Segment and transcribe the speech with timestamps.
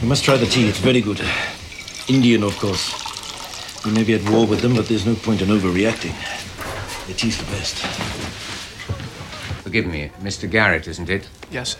[0.00, 0.68] You must try the tea.
[0.68, 1.20] It's very good.
[2.06, 2.94] Indian, of course.
[3.84, 6.14] We may be at war with them, but there's no point in overreacting.
[7.08, 7.78] The tea's the best.
[9.64, 10.48] Forgive me, Mr.
[10.48, 11.28] Garrett, isn't it?
[11.50, 11.76] Yes.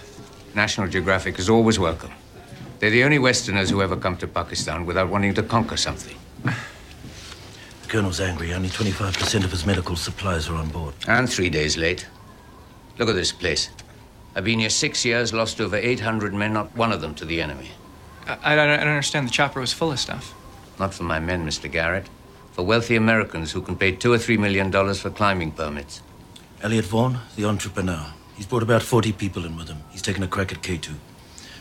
[0.52, 2.10] National Geographic is always welcome.
[2.80, 6.16] They're the only Westerners who ever come to Pakistan without wanting to conquer something.
[6.42, 6.54] The
[7.86, 8.52] Colonel's angry.
[8.52, 10.94] Only 25% of his medical supplies are on board.
[11.06, 12.08] And three days late.
[12.98, 13.70] Look at this place.
[14.34, 17.40] I've been here six years, lost over 800 men, not one of them to the
[17.40, 17.70] enemy.
[18.28, 19.26] I, I, don't, I don't understand.
[19.26, 20.34] The chopper was full of stuff.
[20.78, 21.70] Not for my men, Mr.
[21.70, 22.08] Garrett.
[22.52, 26.02] For wealthy Americans who can pay two or three million dollars for climbing permits.
[26.62, 28.12] Elliot Vaughan, the entrepreneur.
[28.36, 29.78] He's brought about 40 people in with him.
[29.90, 30.94] He's taken a crack at K2.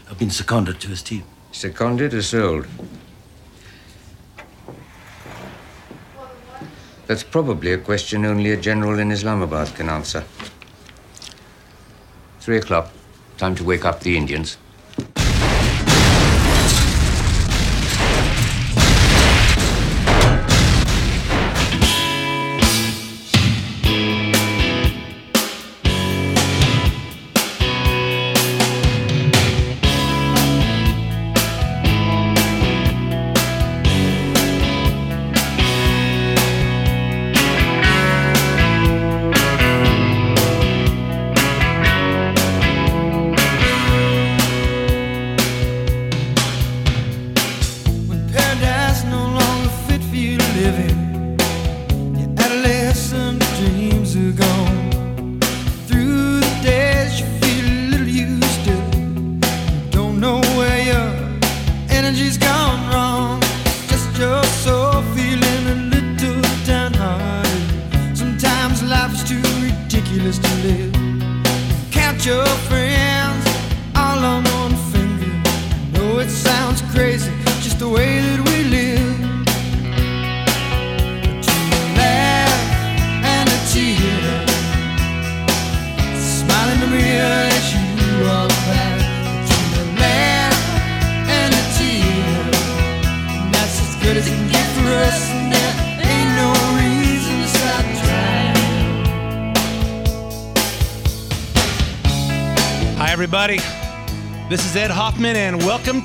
[0.10, 1.24] I've been seconded to his team.
[1.52, 2.68] Seconded or sold?
[7.08, 10.26] That's probably a question only a general in Islamabad can answer.
[12.42, 12.92] Three o'clock.
[13.38, 14.58] Time to wake up the Indians.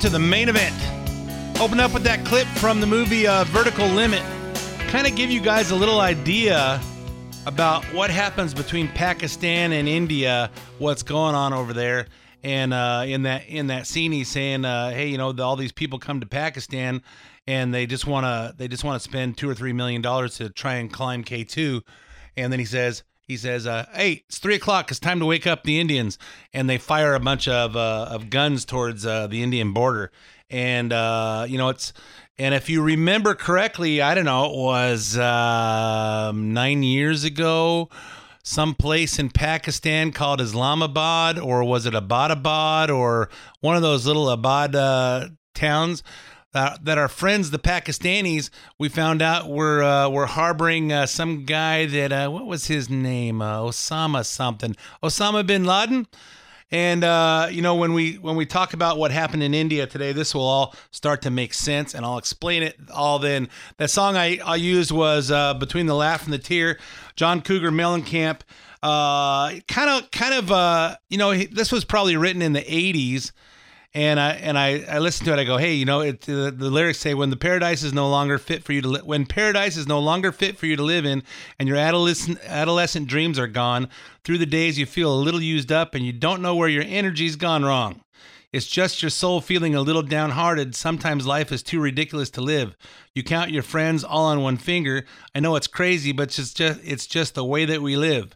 [0.03, 0.75] To the main event.
[1.61, 4.21] Open up with that clip from the movie uh, Vertical Limit.
[4.89, 6.81] Kind of give you guys a little idea
[7.45, 12.07] about what happens between Pakistan and India, what's going on over there.
[12.43, 15.55] And uh, in that in that scene, he's saying, uh, "Hey, you know, the, all
[15.55, 17.01] these people come to Pakistan,
[17.47, 20.35] and they just want to they just want to spend two or three million dollars
[20.35, 21.81] to try and climb K two,
[22.35, 24.91] and then he says." He says, uh, "Hey, it's three o'clock.
[24.91, 26.17] It's time to wake up the Indians."
[26.53, 30.11] And they fire a bunch of uh, of guns towards uh, the Indian border.
[30.49, 31.93] And uh, you know, it's
[32.37, 37.89] and if you remember correctly, I don't know, it was um, nine years ago,
[38.43, 43.29] some place in Pakistan called Islamabad, or was it Abbottabad, or
[43.61, 46.03] one of those little Abad uh, towns
[46.53, 51.45] uh, that our friends, the Pakistanis, we found out were uh, were harboring uh, some
[51.45, 53.41] guy that uh, what was his name?
[53.41, 54.75] Uh, Osama something.
[55.01, 56.07] Osama bin Laden.
[56.71, 57.03] And
[57.53, 60.41] you know when we when we talk about what happened in India today, this will
[60.41, 63.19] all start to make sense, and I'll explain it all.
[63.19, 66.79] Then that song I, I used was "Between the Laugh and the Tear,"
[67.15, 68.41] John Cougar Mellencamp.
[68.81, 73.33] Uh, kind of kind of you know this was probably written in the '80s,
[73.93, 75.39] and I and I, I listened to it.
[75.39, 78.09] I go, hey, you know, it, the, the lyrics say when the paradise is no
[78.09, 80.83] longer fit for you to li- when paradise is no longer fit for you to
[80.83, 81.23] live in,
[81.59, 83.89] and your adolescent adolescent dreams are gone.
[84.23, 86.83] Through the days, you feel a little used up, and you don't know where your
[86.85, 88.01] energy's gone wrong.
[88.51, 90.75] It's just your soul feeling a little downhearted.
[90.75, 92.75] Sometimes life is too ridiculous to live.
[93.15, 95.05] You count your friends all on one finger.
[95.33, 98.35] I know it's crazy, but it's just it's just the way that we live.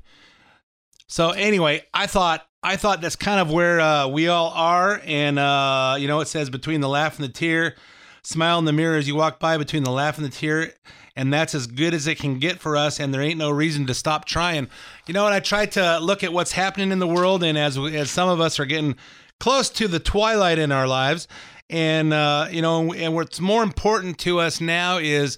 [1.08, 5.40] So anyway, I thought I thought that's kind of where uh, we all are, and
[5.40, 7.76] uh, you know, it says between the laugh and the tear,
[8.24, 10.74] smile in the mirror as you walk by between the laugh and the tear,
[11.16, 13.00] and that's as good as it can get for us.
[13.00, 14.68] And there ain't no reason to stop trying.
[15.08, 17.78] You know, and I tried to look at what's happening in the world, and as
[17.78, 18.98] as some of us are getting
[19.40, 21.30] close to the twilight in our lives,
[21.70, 25.38] and uh, you know, and what's more important to us now is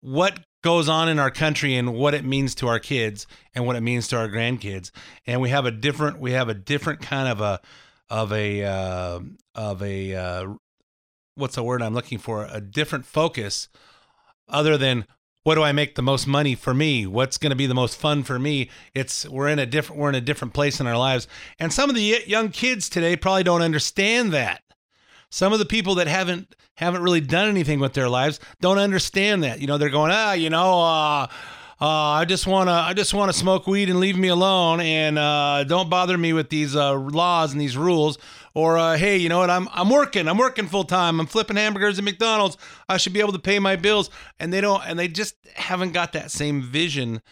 [0.00, 3.76] what goes on in our country and what it means to our kids and what
[3.76, 4.90] it means to our grandkids.
[5.26, 7.60] And we have a different we have a different kind of a
[8.08, 9.20] of a uh,
[9.54, 10.54] of a uh,
[11.34, 12.46] what's the word i'm looking for?
[12.50, 13.68] A different focus
[14.48, 15.06] other than
[15.44, 17.06] what do i make the most money for me?
[17.06, 18.70] What's going to be the most fun for me?
[18.94, 21.26] It's we're in a different we're in a different place in our lives.
[21.58, 24.61] And some of the young kids today probably don't understand that
[25.32, 29.42] some of the people that haven't haven't really done anything with their lives don't understand
[29.42, 29.60] that.
[29.60, 31.26] You know, they're going, ah, you know, uh,
[31.80, 35.64] uh, I just wanna I just wanna smoke weed and leave me alone, and uh,
[35.64, 38.18] don't bother me with these uh, laws and these rules.
[38.54, 39.48] Or uh, hey, you know what?
[39.48, 40.28] I'm I'm working.
[40.28, 41.18] I'm working full time.
[41.18, 42.58] I'm flipping hamburgers at McDonald's.
[42.86, 44.10] I should be able to pay my bills.
[44.38, 44.82] And they don't.
[44.86, 47.22] And they just haven't got that same vision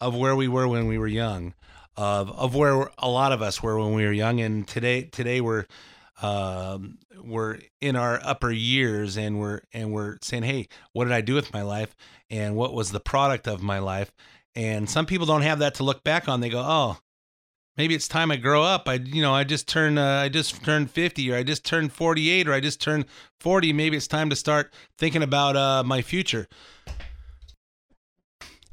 [0.00, 1.54] of where we were when we were young,
[1.96, 4.40] of of where a lot of us were when we were young.
[4.40, 5.66] And today today we're
[6.22, 11.20] um, we're in our upper years and we're and we're saying, hey, what did I
[11.20, 11.96] do with my life,
[12.28, 14.12] and what was the product of my life?
[14.54, 16.40] And some people don't have that to look back on.
[16.40, 16.98] They go, oh,
[17.76, 18.88] maybe it's time I grow up.
[18.88, 21.92] I you know I just turned uh, I just turned 50 or I just turned
[21.92, 23.06] 48 or I just turned
[23.40, 23.72] 40.
[23.72, 26.48] Maybe it's time to start thinking about uh, my future.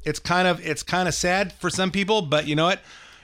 [0.04, 2.80] It's kind of it's kind of sad for some people, but you know what?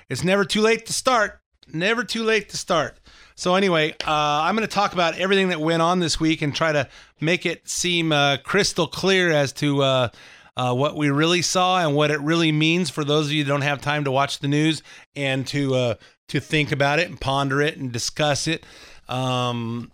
[0.08, 1.40] It's never too late to start.
[1.66, 2.98] Never too late to start.
[3.36, 6.54] So anyway, uh, I'm going to talk about everything that went on this week and
[6.54, 6.88] try to
[7.20, 10.08] make it seem uh, crystal clear as to uh,
[10.56, 13.48] uh, what we really saw and what it really means for those of you who
[13.48, 14.82] don't have time to watch the news
[15.16, 15.94] and to uh,
[16.28, 18.64] to think about it and ponder it and discuss it.
[19.08, 19.90] Um,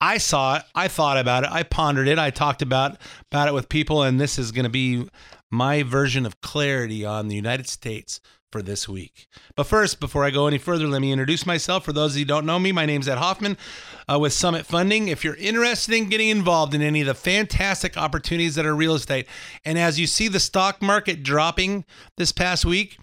[0.00, 0.62] I saw it.
[0.74, 1.50] I thought about it.
[1.50, 2.18] I pondered it.
[2.18, 2.96] I talked about
[3.32, 5.08] about it with people, and this is going to be
[5.50, 9.26] my version of clarity on the United States for this week.
[9.56, 11.84] But first, before I go any further, let me introduce myself.
[11.84, 13.58] For those of you who don't know me, my name's Ed Hoffman
[14.10, 15.08] uh, with Summit Funding.
[15.08, 18.94] If you're interested in getting involved in any of the fantastic opportunities that are real
[18.94, 19.26] estate,
[19.64, 21.84] and as you see the stock market dropping
[22.16, 22.98] this past week,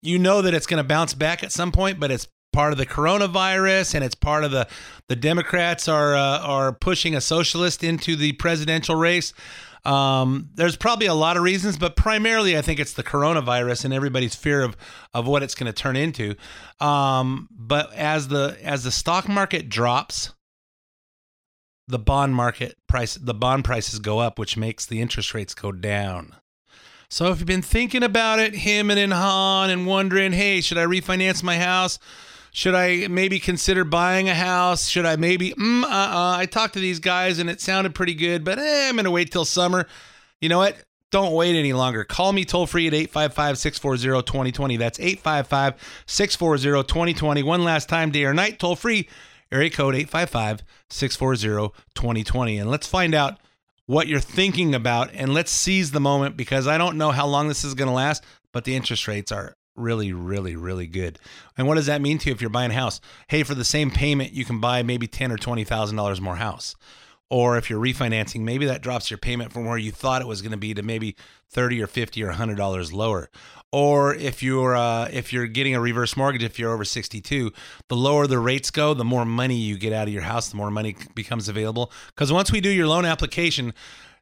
[0.00, 2.78] you know that it's going to bounce back at some point, but it's part of
[2.78, 4.68] the coronavirus and it's part of the
[5.08, 9.34] the Democrats are uh, are pushing a socialist into the presidential race.
[9.84, 13.92] Um, there's probably a lot of reasons, but primarily I think it's the coronavirus and
[13.92, 14.76] everybody's fear of
[15.12, 16.36] of what it's going to turn into.
[16.80, 20.32] Um, but as the as the stock market drops,
[21.86, 25.70] the bond market price the bond prices go up, which makes the interest rates go
[25.70, 26.34] down.
[27.10, 30.84] So if you've been thinking about it, him and Han, and wondering, hey, should I
[30.84, 31.98] refinance my house?
[32.56, 34.86] Should I maybe consider buying a house?
[34.86, 35.50] Should I maybe?
[35.54, 38.88] Mm, uh, uh, I talked to these guys and it sounded pretty good, but eh,
[38.88, 39.88] I'm going to wait till summer.
[40.40, 40.76] You know what?
[41.10, 42.04] Don't wait any longer.
[42.04, 44.76] Call me toll free at 855 640 2020.
[44.76, 47.42] That's 855 640 2020.
[47.42, 49.08] One last time, day or night, toll free,
[49.50, 52.58] area code 855 640 2020.
[52.58, 53.40] And let's find out
[53.86, 57.48] what you're thinking about and let's seize the moment because I don't know how long
[57.48, 58.22] this is going to last,
[58.52, 61.18] but the interest rates are really, really, really good.
[61.56, 63.00] And what does that mean to you if you're buying a house?
[63.28, 66.36] Hey, for the same payment, you can buy maybe ten or twenty thousand dollars more
[66.36, 66.76] house.
[67.30, 70.42] Or if you're refinancing, maybe that drops your payment from where you thought it was
[70.42, 71.16] going to be to maybe
[71.50, 73.30] thirty or fifty or hundred dollars lower.
[73.72, 77.52] Or if you're uh, if you're getting a reverse mortgage, if you're over 62,
[77.88, 80.56] the lower the rates go, the more money you get out of your house, the
[80.56, 81.90] more money becomes available.
[82.08, 83.74] Because once we do your loan application,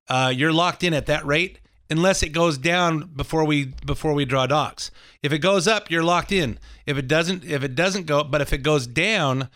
[0.09, 1.59] uh, you're locked in at that rate
[1.90, 4.90] unless it goes down before we before we draw docs.
[5.23, 6.58] If it goes up, you're locked in.
[6.87, 9.49] If it doesn't if it doesn't go, but if it goes down,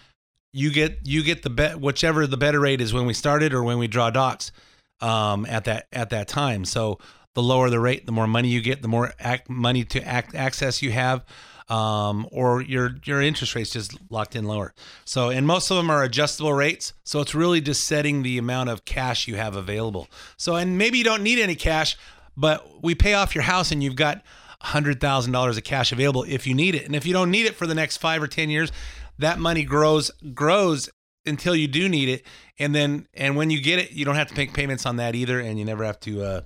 [0.52, 3.62] you get you get the bet whichever the better rate is when we started or
[3.62, 4.52] when we draw docs
[5.00, 6.64] um, at that at that time.
[6.64, 6.98] So
[7.34, 10.34] the lower the rate, the more money you get, the more act, money to act,
[10.34, 11.24] access you have.
[11.68, 14.72] Um, or your your interest rates just locked in lower.
[15.04, 16.92] So, and most of them are adjustable rates.
[17.02, 20.06] So it's really just setting the amount of cash you have available.
[20.36, 21.96] So, and maybe you don't need any cash,
[22.36, 24.22] but we pay off your house and you've got
[24.62, 26.84] $100,000 of cash available if you need it.
[26.84, 28.72] And if you don't need it for the next 5 or 10 years,
[29.18, 30.90] that money grows grows
[31.24, 32.26] until you do need it.
[32.58, 35.14] And then and when you get it, you don't have to make payments on that
[35.14, 35.40] either.
[35.40, 36.40] And you never have to uh,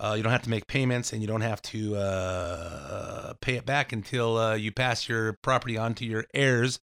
[0.00, 3.66] uh, you don't have to make payments and you don't have to uh, pay it
[3.66, 6.80] back until uh, you pass your property on to your heirs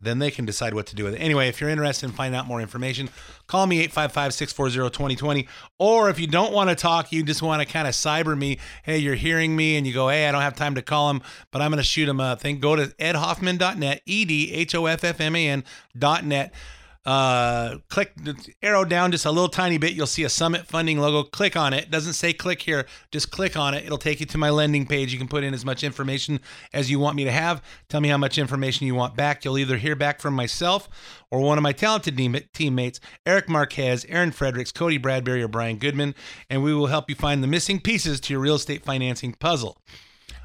[0.00, 1.18] then they can decide what to do with it.
[1.18, 3.08] Anyway, if you're interested in finding out more information,
[3.46, 5.48] call me 855 640 2020.
[5.78, 8.58] Or if you don't want to talk, you just want to kind of cyber me,
[8.84, 11.22] hey, you're hearing me, and you go, hey, I don't have time to call him,
[11.50, 12.60] but I'm going to shoot him a thing.
[12.60, 16.54] Go to edhoffman.net, E D H O F F M A N.net
[17.06, 19.94] uh, click the arrow down just a little tiny bit.
[19.94, 21.22] You'll see a Summit Funding logo.
[21.22, 21.76] Click on it.
[21.76, 21.90] it.
[21.90, 22.86] Doesn't say click here.
[23.12, 23.84] Just click on it.
[23.84, 25.12] It'll take you to my lending page.
[25.12, 26.40] You can put in as much information
[26.72, 27.62] as you want me to have.
[27.88, 29.44] Tell me how much information you want back.
[29.44, 30.88] You'll either hear back from myself
[31.30, 32.16] or one of my talented
[32.52, 36.14] teammates, Eric Marquez, Aaron Fredericks, Cody Bradbury, or Brian Goodman,
[36.48, 39.76] and we will help you find the missing pieces to your real estate financing puzzle.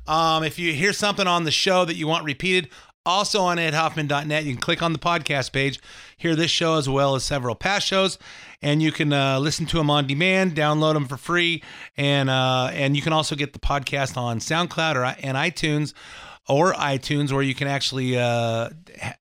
[0.08, 2.70] Um, if you hear something on the show that you want repeated,
[3.05, 5.79] also on edhoffman.net, you can click on the podcast page,
[6.17, 8.20] hear this show as well as several past shows,
[8.62, 11.63] and you can uh, listen to them on demand, download them for free,
[11.98, 15.93] and uh, and you can also get the podcast on SoundCloud or and iTunes
[16.51, 18.70] or iTunes, where you can actually uh,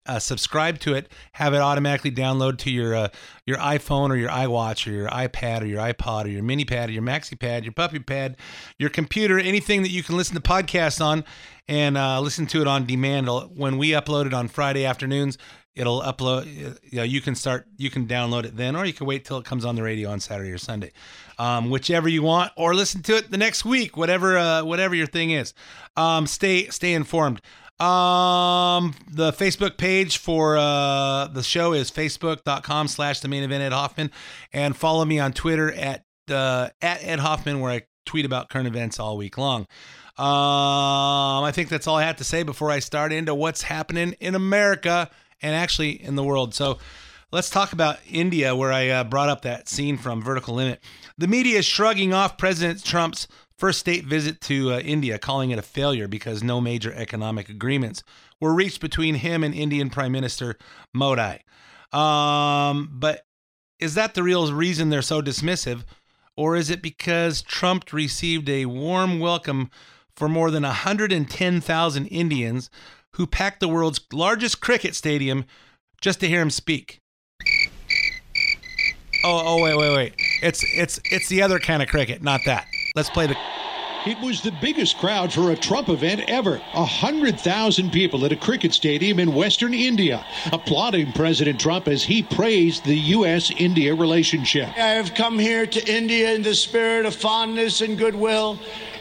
[0.05, 3.09] uh, subscribe to it, have it automatically download to your uh,
[3.47, 6.89] your iPhone or your iWatch or your iPad or your iPod or your mini pad
[6.89, 8.37] or your maxi pad, your puppy pad,
[8.79, 11.25] your computer, anything that you can listen to podcasts on
[11.69, 13.29] and uh, listen to it on demand.
[13.55, 15.39] When we upload it on Friday afternoons,
[15.75, 16.47] it'll upload.
[16.47, 19.39] You know, you can start, you can download it then, or you can wait till
[19.39, 20.93] it comes on the radio on Saturday or Sunday,
[21.39, 25.07] um, whichever you want, or listen to it the next week, whatever, uh, whatever your
[25.07, 25.55] thing is.
[25.97, 27.41] Um, stay, stay informed.
[27.81, 33.73] Um, the Facebook page for uh, the show is facebook.com slash the main event Ed
[33.73, 34.11] Hoffman.
[34.53, 38.69] And follow me on Twitter at uh, at Ed Hoffman, where I tweet about current
[38.69, 39.63] events all week long.
[40.19, 44.15] Um, I think that's all I have to say before I start into what's happening
[44.21, 45.11] in America
[45.43, 46.55] and actually in the world.
[46.55, 46.79] So
[47.33, 50.83] let's talk about India, where I uh, brought up that scene from Vertical Limit.
[51.19, 55.59] The media is shrugging off President Trump's first state visit to uh, India, calling it
[55.59, 58.03] a failure because no major economic agreements
[58.41, 60.57] were reached between him and Indian Prime Minister
[60.95, 61.41] Modi.
[61.93, 63.27] Um, but
[63.79, 65.85] is that the real reason they're so dismissive?
[66.37, 69.71] Or is it because Trump received a warm welcome
[70.17, 72.71] for more than 110,000 Indians
[73.15, 75.45] who packed the world's largest cricket stadium
[76.01, 76.99] just to hear him speak?
[79.23, 80.15] Oh, oh, wait, wait, wait.
[80.43, 82.67] It's it's it's the other kind of cricket, not that.
[82.97, 83.37] Let's play the
[84.07, 86.63] It was the biggest crowd for a Trump event ever.
[86.73, 92.03] A hundred thousand people at a cricket stadium in western India, applauding President Trump as
[92.03, 94.69] he praised the U.S.-India relationship.
[94.71, 98.59] I have come here to India in the spirit of fondness and goodwill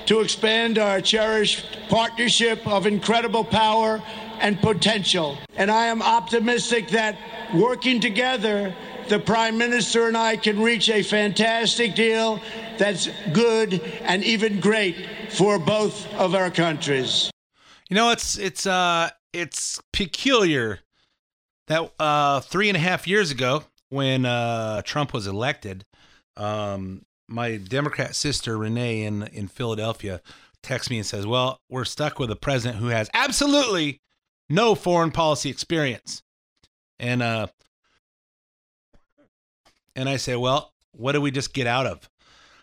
[0.08, 4.04] to expand our cherished partnership of incredible power
[4.42, 5.38] and potential.
[5.56, 7.18] And I am optimistic that
[7.54, 8.76] working together,
[9.10, 12.40] the Prime Minister and I can reach a fantastic deal
[12.78, 14.96] that's good and even great
[15.32, 17.32] for both of our countries.
[17.90, 20.80] You know, it's it's uh it's peculiar
[21.68, 25.86] that uh three and a half years ago when uh Trump was elected,
[26.38, 30.22] um my Democrat sister Renee in in Philadelphia
[30.62, 34.02] texts me and says, "Well, we're stuck with a president who has absolutely
[34.50, 36.22] no foreign policy experience."
[37.00, 37.48] And uh
[40.00, 42.10] and I say, "Well, what do we just get out of?"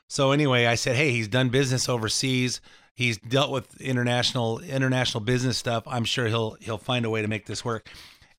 [0.08, 2.60] So anyway, I said, "Hey, he's done business overseas.
[2.94, 5.84] He's dealt with international international business stuff.
[5.86, 7.88] I'm sure he'll he'll find a way to make this work."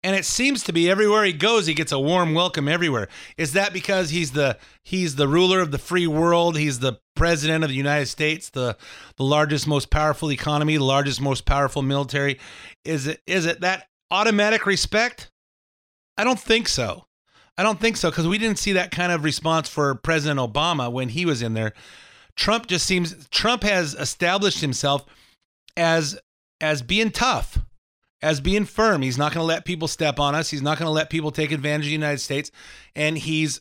[0.03, 3.07] And it seems to be everywhere he goes, he gets a warm welcome everywhere.
[3.35, 6.57] Is that because he's the he's the ruler of the free world?
[6.57, 8.77] He's the president of the United States, the
[9.17, 12.39] the largest, most powerful economy, the largest, most powerful military.
[12.85, 15.31] Is it is it that automatic respect?
[16.15, 17.06] I don't think so.
[17.57, 20.91] I don't think so because we didn't see that kind of response for President Obama
[20.91, 21.73] when he was in there.
[22.35, 25.05] Trump just seems Trump has established himself
[25.75, 26.19] as
[26.61, 27.59] as being tough,
[28.21, 29.01] as being firm.
[29.01, 30.49] He's not going to let people step on us.
[30.49, 32.51] He's not going to let people take advantage of the United States.
[32.95, 33.59] And he's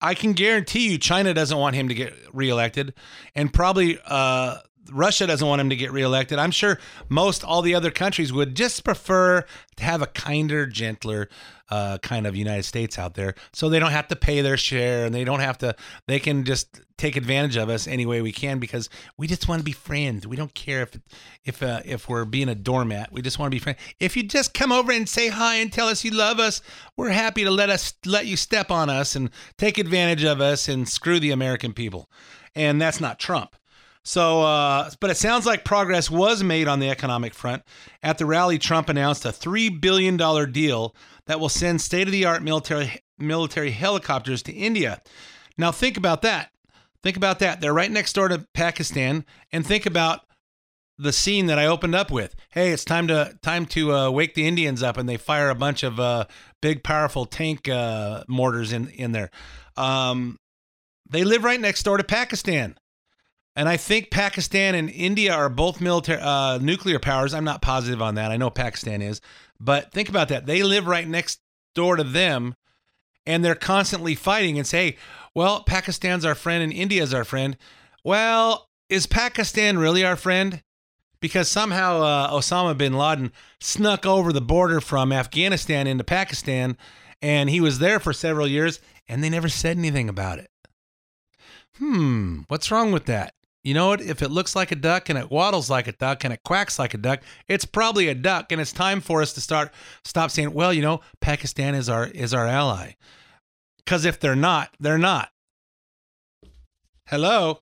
[0.00, 2.94] I can guarantee you China doesn't want him to get reelected
[3.34, 4.58] and probably uh
[4.90, 6.38] Russia doesn't want him to get reelected.
[6.38, 9.44] I'm sure most all the other countries would just prefer
[9.76, 11.28] to have a kinder, gentler
[11.70, 15.06] uh, kind of United States out there, so they don't have to pay their share
[15.06, 15.74] and they don't have to.
[16.06, 19.60] They can just take advantage of us any way we can because we just want
[19.60, 20.26] to be friends.
[20.26, 20.98] We don't care if
[21.44, 23.12] if uh, if we're being a doormat.
[23.12, 23.78] We just want to be friends.
[24.00, 26.60] If you just come over and say hi and tell us you love us,
[26.96, 30.68] we're happy to let us let you step on us and take advantage of us
[30.68, 32.10] and screw the American people.
[32.54, 33.54] And that's not Trump.
[34.08, 37.62] So, uh, but it sounds like progress was made on the economic front.
[38.02, 40.16] At the rally, Trump announced a $3 billion
[40.50, 40.96] deal
[41.26, 45.02] that will send state of the art military, military helicopters to India.
[45.58, 46.52] Now, think about that.
[47.02, 47.60] Think about that.
[47.60, 49.26] They're right next door to Pakistan.
[49.52, 50.20] And think about
[50.96, 52.34] the scene that I opened up with.
[52.48, 55.54] Hey, it's time to time to uh, wake the Indians up, and they fire a
[55.54, 56.24] bunch of uh,
[56.62, 59.30] big, powerful tank uh, mortars in in there.
[59.76, 60.38] Um,
[61.06, 62.74] they live right next door to Pakistan.
[63.58, 67.34] And I think Pakistan and India are both military uh, nuclear powers.
[67.34, 68.30] I'm not positive on that.
[68.30, 69.20] I know Pakistan is,
[69.58, 70.46] but think about that.
[70.46, 71.40] They live right next
[71.74, 72.54] door to them,
[73.26, 74.96] and they're constantly fighting and say,
[75.34, 77.56] "Well, Pakistan's our friend and India's our friend."
[78.04, 80.62] Well, is Pakistan really our friend?
[81.18, 86.76] Because somehow uh, Osama bin Laden snuck over the border from Afghanistan into Pakistan,
[87.20, 90.48] and he was there for several years, and they never said anything about it.
[91.78, 93.34] Hmm, what's wrong with that?
[93.68, 94.00] You know what?
[94.00, 96.78] If it looks like a duck and it waddles like a duck and it quacks
[96.78, 98.50] like a duck, it's probably a duck.
[98.50, 102.06] And it's time for us to start stop saying, "Well, you know, Pakistan is our
[102.06, 102.92] is our ally."
[103.76, 105.28] Because if they're not, they're not.
[107.10, 107.58] Hello.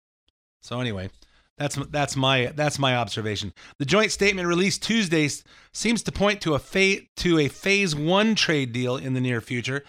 [0.62, 1.10] So anyway,
[1.58, 3.52] That's that's my that's my observation.
[3.80, 5.28] The joint statement released Tuesday
[5.72, 9.40] seems to point to a fa- to a phase 1 trade deal in the near
[9.40, 9.82] future,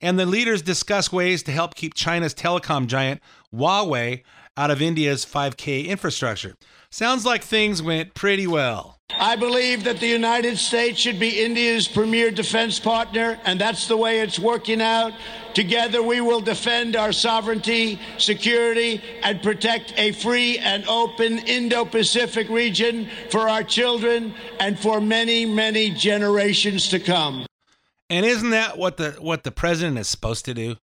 [0.00, 3.20] and the leaders discuss ways to help keep China's telecom giant
[3.54, 4.24] Huawei
[4.60, 6.54] out of India's 5G infrastructure.
[6.90, 8.98] Sounds like things went pretty well.
[9.18, 13.96] I believe that the United States should be India's premier defense partner, and that's the
[13.96, 15.14] way it's working out.
[15.54, 22.50] Together, we will defend our sovereignty, security, and protect a free and open Indo Pacific
[22.50, 27.46] region for our children and for many, many generations to come.
[28.10, 30.76] And isn't that what the what the president is supposed to do?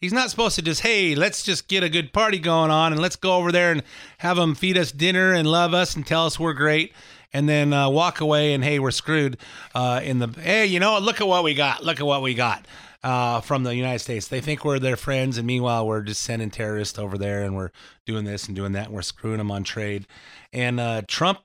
[0.00, 3.00] He's not supposed to just, hey, let's just get a good party going on and
[3.00, 3.82] let's go over there and
[4.18, 6.92] have them feed us dinner and love us and tell us we're great
[7.32, 9.38] and then uh, walk away and, hey, we're screwed
[9.74, 11.02] uh, in the, hey, you know what?
[11.02, 11.82] Look at what we got.
[11.82, 12.66] Look at what we got
[13.02, 14.28] uh, from the United States.
[14.28, 17.70] They think we're their friends, and meanwhile, we're just sending terrorists over there and we're
[18.04, 20.06] doing this and doing that and we're screwing them on trade.
[20.52, 21.40] And uh, Trump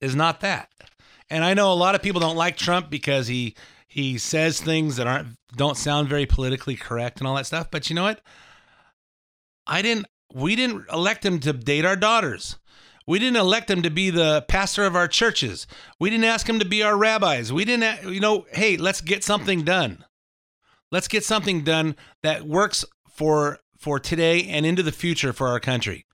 [0.00, 0.70] is not that.
[1.28, 3.56] And I know a lot of people don't like Trump because he
[3.88, 7.70] he says things that aren't don't sound very politically correct and all that stuff.
[7.70, 8.20] But you know what?
[9.66, 10.06] I didn't.
[10.34, 12.58] We didn't elect him to date our daughters.
[13.06, 15.66] We didn't elect him to be the pastor of our churches.
[16.00, 17.52] We didn't ask him to be our rabbis.
[17.52, 20.04] We didn't, you know, hey, let's get something done.
[20.90, 25.60] Let's get something done that works for for today and into the future for our
[25.60, 26.06] country.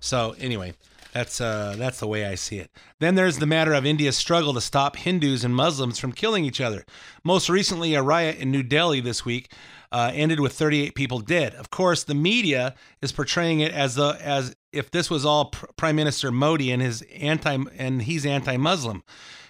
[0.00, 0.74] So anyway,
[1.16, 2.70] that's uh, that's the way I see it.
[3.00, 6.60] Then there's the matter of India's struggle to stop Hindus and Muslims from killing each
[6.60, 6.84] other.
[7.24, 9.50] Most recently, a riot in New Delhi this week
[9.90, 11.54] uh, ended with 38 people dead.
[11.54, 15.64] Of course, the media is portraying it as the as if this was all Pr-
[15.76, 19.02] Prime Minister Modi and his anti and he's anti-Muslim.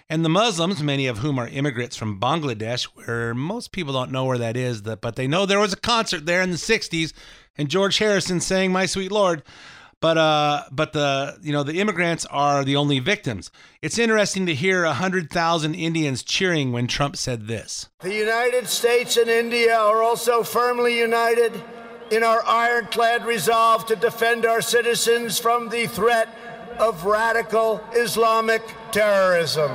[0.09, 4.23] And the Muslims, many of whom are immigrants from Bangladesh, where most people don't know
[4.23, 7.11] where that is, but they know there was a concert there in the 60s
[7.57, 9.43] and George Harrison sang My Sweet Lord
[9.99, 13.51] but uh, but the you know the immigrants are the only victims.
[13.81, 17.89] It's interesting to hear hundred thousand Indians cheering when Trump said this.
[18.01, 21.53] The United States and India are also firmly united
[22.11, 26.29] in our ironclad resolve to defend our citizens from the threat
[26.79, 29.71] of radical Islamic terrorism.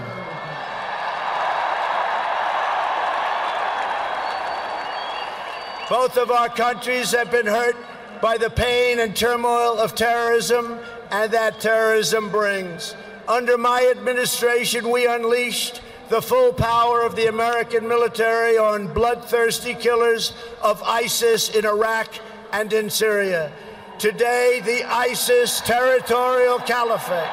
[5.90, 7.77] Both of our countries have been hurt
[8.20, 10.79] by the pain and turmoil of terrorism
[11.11, 12.94] and that terrorism brings.
[13.29, 20.35] Under my administration, we unleashed the full power of the American military on bloodthirsty killers
[20.62, 22.14] of ISIS in Iraq
[22.53, 23.51] and in Syria.
[23.98, 27.31] Today, the ISIS territorial caliphate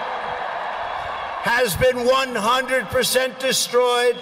[1.41, 4.17] has been 100% destroyed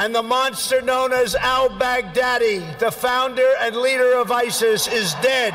[0.00, 5.52] and the monster known as al Baghdadi, the founder and leader of ISIS, is dead.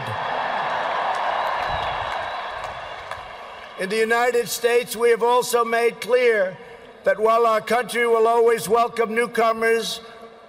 [3.79, 6.55] In the United States, we have also made clear
[7.05, 9.99] that while our country will always welcome newcomers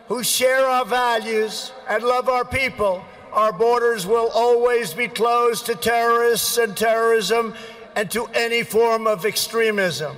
[0.08, 5.74] who share our values and love our people, our borders will always be closed to
[5.74, 7.54] terrorists and terrorism
[7.94, 10.14] and to any form of extremism.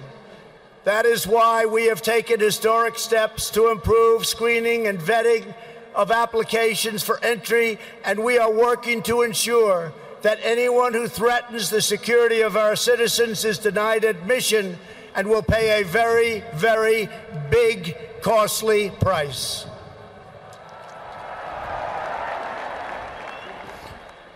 [0.89, 5.55] That is why we have taken historic steps to improve screening and vetting
[5.95, 11.83] of applications for entry, and we are working to ensure that anyone who threatens the
[11.83, 14.79] security of our citizens is denied admission
[15.15, 17.11] and will pay a very, very
[17.51, 19.67] big, costly price.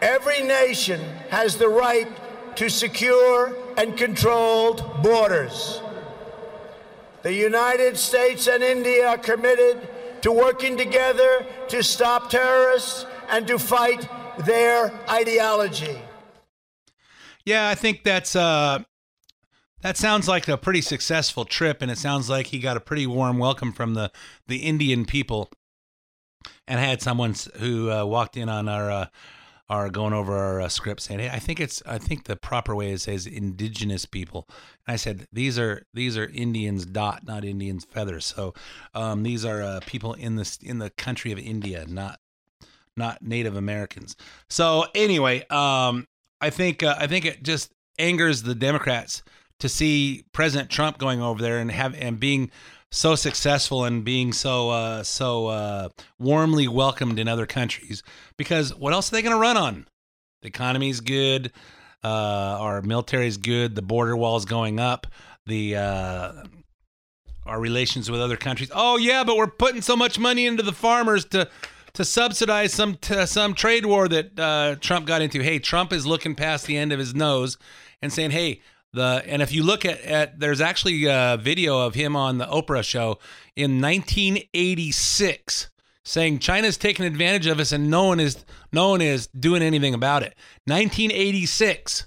[0.03, 2.09] Every nation has the right
[2.57, 5.82] to secure and controlled borders.
[7.23, 9.89] The United States and India are committed
[10.23, 14.09] to working together to stop terrorists and to fight
[14.45, 16.01] their ideology.
[17.45, 18.85] Yeah, I think that's uh
[19.83, 23.07] that sounds like a pretty successful trip and it sounds like he got a pretty
[23.07, 24.11] warm welcome from the
[24.47, 25.51] the Indian people
[26.67, 29.07] and had someone who uh, walked in on our uh,
[29.73, 32.77] are going over our uh, script saying, "Hey, I think it's I think the proper
[32.77, 34.47] way is says indigenous people."
[34.87, 38.27] And I said, "These are these are Indians dot, not Indians feathers.
[38.27, 38.53] So
[38.95, 42.21] um, these are uh, people in this in the country of India, not
[42.99, 44.15] not Native Americans."
[44.51, 46.07] So anyway, um,
[46.43, 49.23] I think uh, I think it just angers the Democrats
[49.61, 52.51] to see President Trump going over there and have and being
[52.93, 58.03] so successful and being so uh, so uh, warmly welcomed in other countries
[58.37, 59.87] because what else are they going to run on?
[60.43, 61.53] The economy's good,
[62.05, 65.07] uh, our military's good, the border wall's going up,
[65.47, 66.33] the uh,
[67.47, 68.71] our relations with other countries.
[68.73, 71.49] Oh yeah, but we're putting so much money into the farmers to
[71.95, 75.43] to subsidize some t- some trade war that uh, Trump got into.
[75.43, 77.57] Hey, Trump is looking past the end of his nose
[78.03, 78.61] and saying, "Hey,
[78.93, 82.47] The and if you look at, at there's actually a video of him on the
[82.47, 83.19] Oprah show
[83.57, 85.71] in 1986
[86.05, 89.95] saying China's taking advantage of us and no one is no one is doing anything
[89.95, 90.35] about it.
[90.67, 92.07] 1986.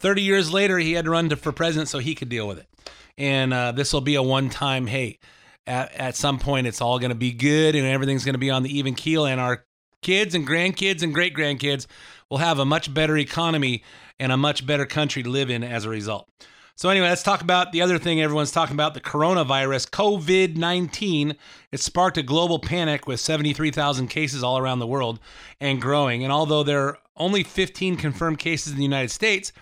[0.00, 2.58] 30 years later, he had to run to, for president so he could deal with
[2.58, 2.68] it.
[3.16, 4.86] And uh, this will be a one-time.
[4.86, 5.20] Hey,
[5.66, 8.50] at, at some point, it's all going to be good and everything's going to be
[8.50, 9.64] on the even keel, and our
[10.02, 11.86] kids and grandkids and great grandkids
[12.30, 13.82] will have a much better economy
[14.18, 16.28] and a much better country to live in as a result.
[16.76, 21.36] So, anyway, let's talk about the other thing everyone's talking about the coronavirus, COVID 19.
[21.70, 25.20] It sparked a global panic with 73,000 cases all around the world
[25.60, 26.24] and growing.
[26.24, 29.52] And although there are only 15 confirmed cases in the United States,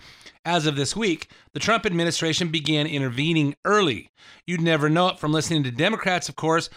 [0.43, 4.09] as of this week, the Trump administration began intervening early.
[4.47, 6.69] You'd never know it from listening to Democrats, of course.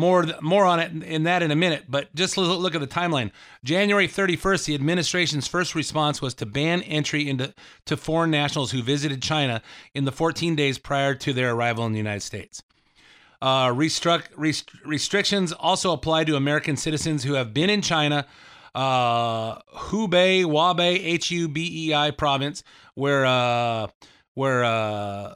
[0.00, 3.32] More, more on it in that in a minute, but just look at the timeline.
[3.62, 7.52] January 31st, the administration's first response was to ban entry into
[7.84, 9.60] to foreign nationals who visited China
[9.94, 12.62] in the 14 days prior to their arrival in the United States.
[13.42, 18.26] Uh, rest, restrictions also apply to American citizens who have been in China
[18.74, 22.62] uh, Hubei, Hubei, H U B E I province,
[22.94, 23.88] where uh,
[24.32, 25.34] where uh,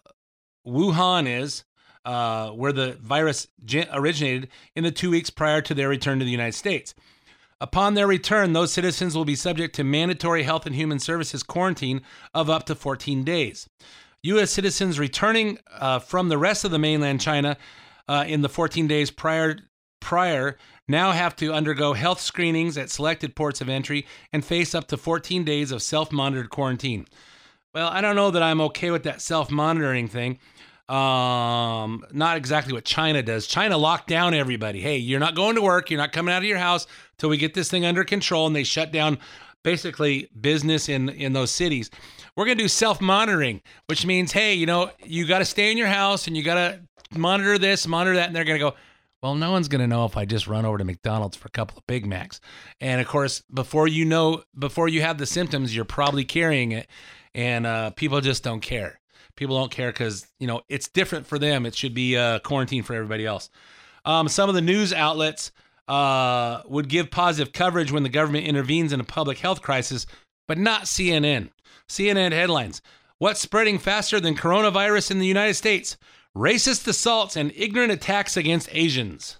[0.66, 1.64] Wuhan is,
[2.05, 3.49] uh, where the virus
[3.93, 6.95] originated in the two weeks prior to their return to the United States.
[7.61, 12.03] Upon their return, those citizens will be subject to mandatory Health and Human Services quarantine
[12.35, 13.69] of up to 14 days.
[14.23, 14.51] U.S.
[14.51, 17.57] citizens returning uh, from the rest of the mainland China
[18.09, 19.59] uh, in the 14 days prior
[20.01, 24.87] prior now have to undergo health screenings at selected ports of entry and face up
[24.88, 27.07] to 14 days of self monitored quarantine.
[27.73, 30.38] Well, I don't know that I'm okay with that self monitoring thing.
[30.88, 33.47] Um, not exactly what China does.
[33.47, 34.81] China locked down everybody.
[34.81, 35.90] Hey, you're not going to work.
[35.90, 36.87] You're not coming out of your house
[37.18, 38.47] till we get this thing under control.
[38.47, 39.18] And they shut down
[39.62, 41.90] basically business in in those cities.
[42.37, 45.79] We're gonna do self monitoring, which means, hey, you know, you got to stay in
[45.79, 46.81] your house and you got to
[47.16, 48.75] monitor this, monitor that, and they're gonna go
[49.25, 51.51] well, no one's going to know if I just run over to McDonald's for a
[51.51, 52.42] couple of Big Macs.
[52.79, 56.88] And of course, before you know, before you have the symptoms, you're probably carrying it.
[57.35, 59.01] And uh, people just don't care.
[59.37, 61.66] People don't care because, you know, it's different for them.
[61.66, 63.51] It should be uh, quarantine for everybody else.
[64.05, 65.51] Um, some of the news outlets
[65.88, 70.07] uh, would give positive coverage when the government intervenes in a public health crisis,
[70.47, 71.51] but not CNN.
[71.88, 72.81] CNN headlines
[73.18, 75.97] What's spreading faster than coronavirus in the United States?
[76.37, 79.38] racist assaults, and ignorant attacks against Asians.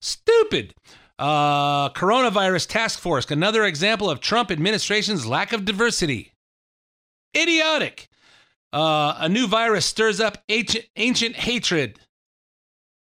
[0.00, 0.74] Stupid.
[1.18, 6.32] Uh, coronavirus task force, another example of Trump administration's lack of diversity.
[7.34, 8.08] Idiotic.
[8.72, 11.98] Uh, a new virus stirs up ancient, ancient hatred.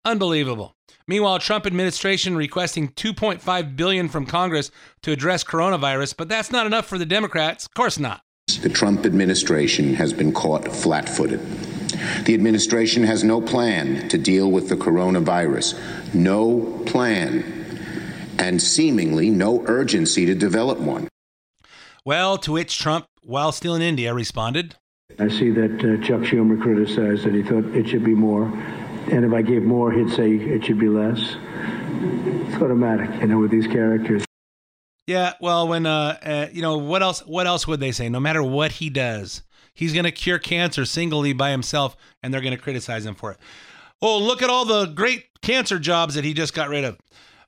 [0.05, 0.75] Unbelievable.
[1.09, 4.71] Meanwhile, Trump administration requesting 2.5 billion from Congress
[5.03, 7.67] to address coronavirus, but that's not enough for the Democrats.
[7.67, 8.23] Of course not.
[8.61, 11.41] The Trump administration has been caught flat-footed.
[12.25, 15.79] The administration has no plan to deal with the coronavirus,
[16.15, 17.45] no plan,
[18.39, 21.09] and seemingly no urgency to develop one.
[22.05, 24.77] Well, to which Trump, while still in India, responded
[25.19, 28.45] I see that uh, Chuck Schumer criticized that he thought it should be more.
[29.11, 31.37] And if I gave more, he'd say it should be less.
[32.49, 34.25] It's automatic, you know, with these characters.
[35.07, 37.21] Yeah, well, when uh, uh, you know what else?
[37.21, 38.09] What else would they say?
[38.09, 39.43] No matter what he does,
[39.73, 43.31] he's going to cure cancer singly by himself, and they're going to criticize him for
[43.31, 43.39] it.
[44.03, 46.99] Oh, look at all the great cancer jobs that he just got rid of.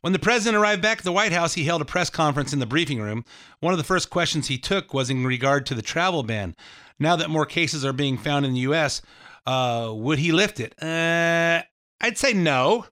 [0.01, 2.61] When the president arrived back at the White House, he held a press conference in
[2.61, 3.25] the briefing room.
[3.59, 6.55] One of the first questions he took was in regard to the travel ban.
[7.01, 9.03] Now that more cases are being found in the U.S.,
[9.47, 10.75] uh, would he lift it?
[10.83, 11.63] Uh,
[12.01, 12.87] I'd say no.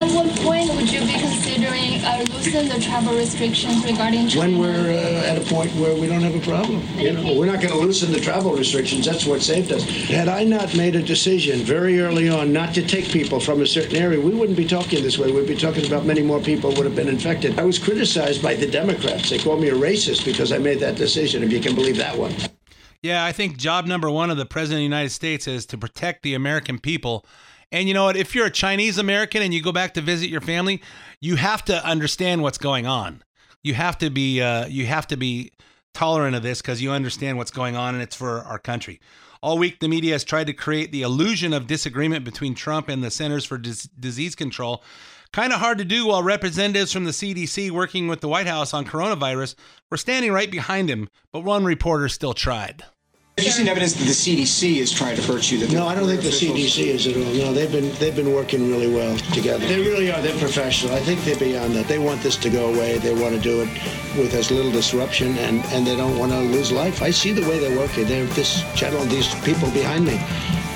[0.00, 4.56] At what point would you be considering uh, loosening the travel restrictions regarding China?
[4.56, 6.80] When we're uh, at a point where we don't have a problem.
[6.96, 9.06] You know, we're not going to loosen the travel restrictions.
[9.06, 9.82] That's what saved us.
[10.06, 13.66] Had I not made a decision very early on not to take people from a
[13.66, 15.32] certain area, we wouldn't be talking this way.
[15.32, 17.58] We'd be talking about many more people would have been infected.
[17.58, 19.30] I was criticized by the Democrats.
[19.30, 22.16] They called me a racist because I made that decision, if you can believe that
[22.16, 22.32] one.
[23.02, 25.78] Yeah, I think job number one of the President of the United States is to
[25.78, 27.24] protect the American people
[27.70, 28.16] and you know what?
[28.16, 30.80] If you're a Chinese American and you go back to visit your family,
[31.20, 33.22] you have to understand what's going on.
[33.62, 35.52] You have to be uh, you have to be
[35.92, 39.00] tolerant of this because you understand what's going on and it's for our country.
[39.42, 43.04] All week, the media has tried to create the illusion of disagreement between Trump and
[43.04, 44.82] the Centers for Dis- Disease Control.
[45.32, 48.72] Kind of hard to do while representatives from the CDC working with the White House
[48.72, 49.54] on coronavirus
[49.90, 52.82] were standing right behind him, but one reporter still tried.
[53.36, 55.58] Have you seen evidence that the CDC is trying to hurt you?
[55.58, 57.22] That No, I don't think the CDC is at all.
[57.34, 59.64] No, they've been they've been working really well together.
[59.64, 60.20] They really are.
[60.20, 60.92] They're professional.
[60.92, 61.86] I think they're beyond that.
[61.86, 62.98] They want this to go away.
[62.98, 63.68] They want to do it
[64.18, 67.00] with as little disruption, and and they don't want to lose life.
[67.00, 68.08] I see the way they're working.
[68.08, 70.18] They're this gentleman, these people behind me,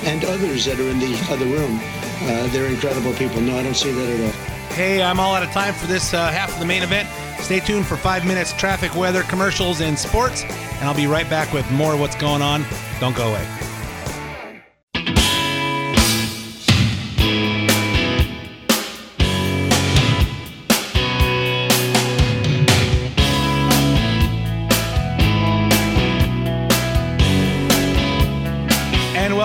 [0.05, 1.79] and others that are in the other room.
[2.23, 3.41] Uh, they're incredible people.
[3.41, 4.31] No, I don't see that at all.
[4.75, 7.07] Hey, I'm all out of time for this uh, half of the main event.
[7.39, 11.53] Stay tuned for five minutes traffic, weather, commercials, and sports, and I'll be right back
[11.53, 12.65] with more of what's going on.
[12.99, 13.62] Don't go away.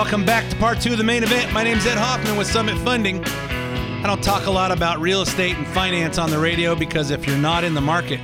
[0.09, 1.53] Welcome back to part two of the main event.
[1.53, 3.23] My name's Ed Hoffman with Summit Funding.
[3.23, 7.27] I don't talk a lot about real estate and finance on the radio because if
[7.27, 8.19] you're not in the market,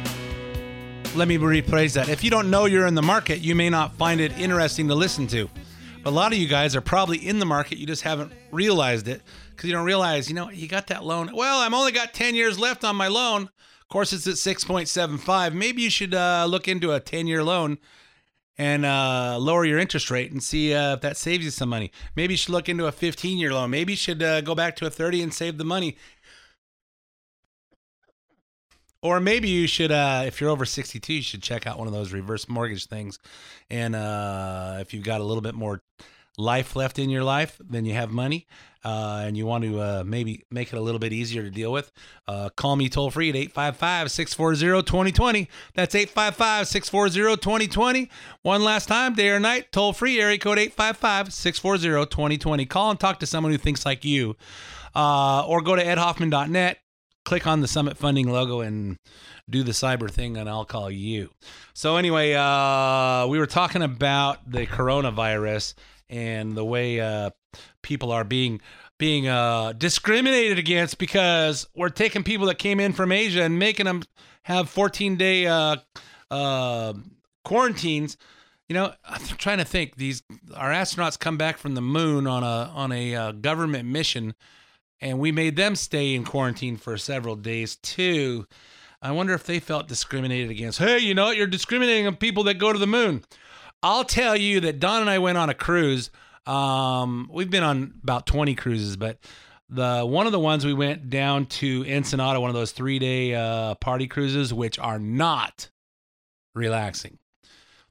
[1.13, 2.10] let me rephrase that.
[2.10, 4.95] If you don't know you're in the market, you may not find it interesting to
[4.95, 5.48] listen to.
[6.04, 9.08] But a lot of you guys are probably in the market, you just haven't realized
[9.08, 9.21] it
[9.52, 11.30] because you don't realize, you know, you got that loan.
[11.36, 13.43] Well, I'm only got 10 years left on my loan.
[13.43, 15.54] Of course, it's at 6.75.
[15.54, 17.78] Maybe you should uh, look into a 10 year loan
[18.58, 21.91] and uh, lower your interest rate and see uh, if that saves you some money.
[22.15, 23.70] Maybe you should look into a 15 year loan.
[23.70, 25.98] Maybe you should uh, go back to a 30 and save the money.
[29.02, 31.94] Or maybe you should, uh, if you're over 62, you should check out one of
[31.94, 33.20] those reverse mortgage things.
[33.70, 35.82] And uh, if you've got a little bit more
[36.38, 38.48] life left in your life than you have money,
[38.84, 41.71] uh, and you want to uh, maybe make it a little bit easier to deal
[41.71, 41.91] with,
[42.28, 45.50] uh, call me toll free at 855 640 2020.
[45.74, 48.10] That's 855 640 2020.
[48.41, 52.65] One last time, day or night, toll free, area code 855 640 2020.
[52.65, 54.36] Call and talk to someone who thinks like you.
[54.95, 56.78] Uh, or go to edhoffman.net
[57.25, 58.97] click on the Summit Funding logo and
[59.49, 61.31] do the cyber thing, and I'll call you.
[61.73, 65.73] So anyway, uh, we were talking about the coronavirus
[66.09, 67.31] and the way uh,
[67.81, 68.61] people are being
[68.97, 73.85] being uh, discriminated against because we're taking people that came in from Asia and making
[73.85, 74.03] them
[74.43, 75.77] have 14 day uh,
[76.31, 76.93] uh,
[77.43, 78.15] quarantines.
[78.69, 79.95] You know, I'm trying to think.
[79.95, 80.23] These
[80.55, 84.33] our astronauts come back from the moon on a on a uh, government mission
[85.01, 88.45] and we made them stay in quarantine for several days too.
[89.01, 90.79] I wonder if they felt discriminated against.
[90.79, 91.38] Hey, you know, what?
[91.38, 93.23] you're discriminating on people that go to the moon.
[93.84, 96.10] I'll tell you that Don and I went on a cruise.
[96.45, 99.19] Um, we've been on about 20 cruises, but
[99.69, 103.36] the one of the ones we went down to Ensenada, one of those three day
[103.36, 105.69] uh, party cruises, which are not
[106.53, 107.19] relaxing.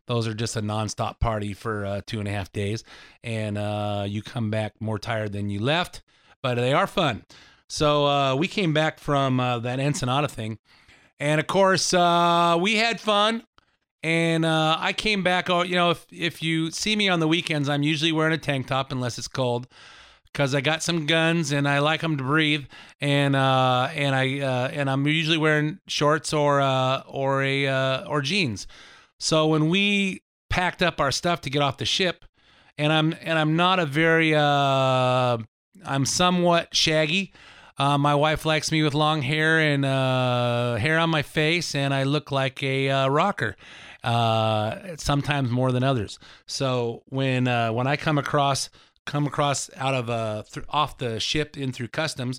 [0.06, 2.84] Those are just a nonstop party for uh, two and a half days,
[3.22, 6.02] and uh, you come back more tired than you left
[6.44, 7.24] but they are fun.
[7.70, 10.58] So uh, we came back from uh, that Ensenada thing,
[11.18, 13.42] and of course uh, we had fun.
[14.02, 15.48] And uh, I came back.
[15.48, 18.38] Oh, you know, if if you see me on the weekends, I'm usually wearing a
[18.38, 19.66] tank top unless it's cold,
[20.30, 22.66] because I got some guns and I like them to breathe.
[23.00, 26.60] And uh, and I uh, and I'm usually wearing shorts or
[27.08, 28.66] or a or jeans.
[29.18, 32.26] So when we packed up our stuff to get off the ship,
[32.76, 34.34] and I'm and I'm not a very
[35.84, 37.32] I'm somewhat shaggy.
[37.76, 41.92] Uh, my wife likes me with long hair and uh, hair on my face, and
[41.92, 43.56] I look like a uh, rocker.
[44.04, 46.18] Uh, sometimes more than others.
[46.46, 48.68] So when uh, when I come across
[49.06, 52.38] come across out of uh, th- off the ship in through customs,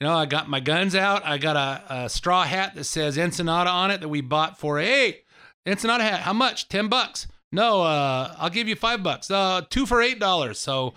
[0.00, 1.24] you know, I got my guns out.
[1.24, 4.80] I got a, a straw hat that says Ensenada on it that we bought for
[4.80, 5.24] hey
[5.66, 6.20] Ensenada hat.
[6.20, 6.68] How much?
[6.68, 7.28] Ten bucks.
[7.52, 9.28] No, I'll give you five bucks.
[9.68, 10.58] two for eight dollars.
[10.58, 10.94] So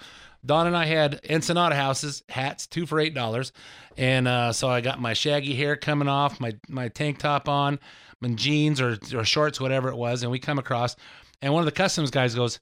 [0.47, 3.51] Don and I had Ensenada houses, hats, two for eight dollars,
[3.97, 7.79] and uh, so I got my shaggy hair coming off, my my tank top on,
[8.21, 10.95] my jeans or or shorts, whatever it was, and we come across,
[11.41, 12.59] and one of the customs guys goes,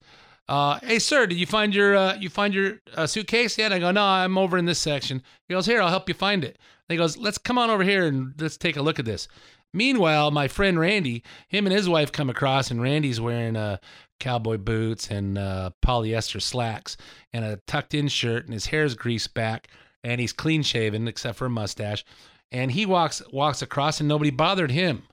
[0.49, 3.79] uh, "Hey, sir, did you find your uh, you find your uh, suitcase yet?" I
[3.79, 6.57] go, "No, I'm over in this section." He goes, "Here, I'll help you find it."
[6.89, 9.27] And he goes, "Let's come on over here and let's take a look at this."
[9.75, 13.81] Meanwhile, my friend Randy, him and his wife come across, and Randy's wearing a
[14.21, 16.95] cowboy boots and uh, polyester slacks
[17.33, 19.67] and a tucked in shirt, and his hair's greased back,
[20.01, 22.05] and he's clean shaven except for a mustache.
[22.53, 25.03] And he walks walks across, and nobody bothered him.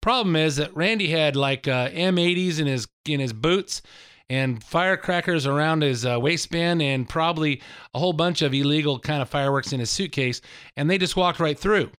[0.00, 3.82] Problem is that Randy had like uh, M80s in his in his boots
[4.28, 7.62] and firecrackers around his uh, waistband and probably
[7.94, 10.40] a whole bunch of illegal kind of fireworks in his suitcase
[10.76, 11.90] and they just walked right through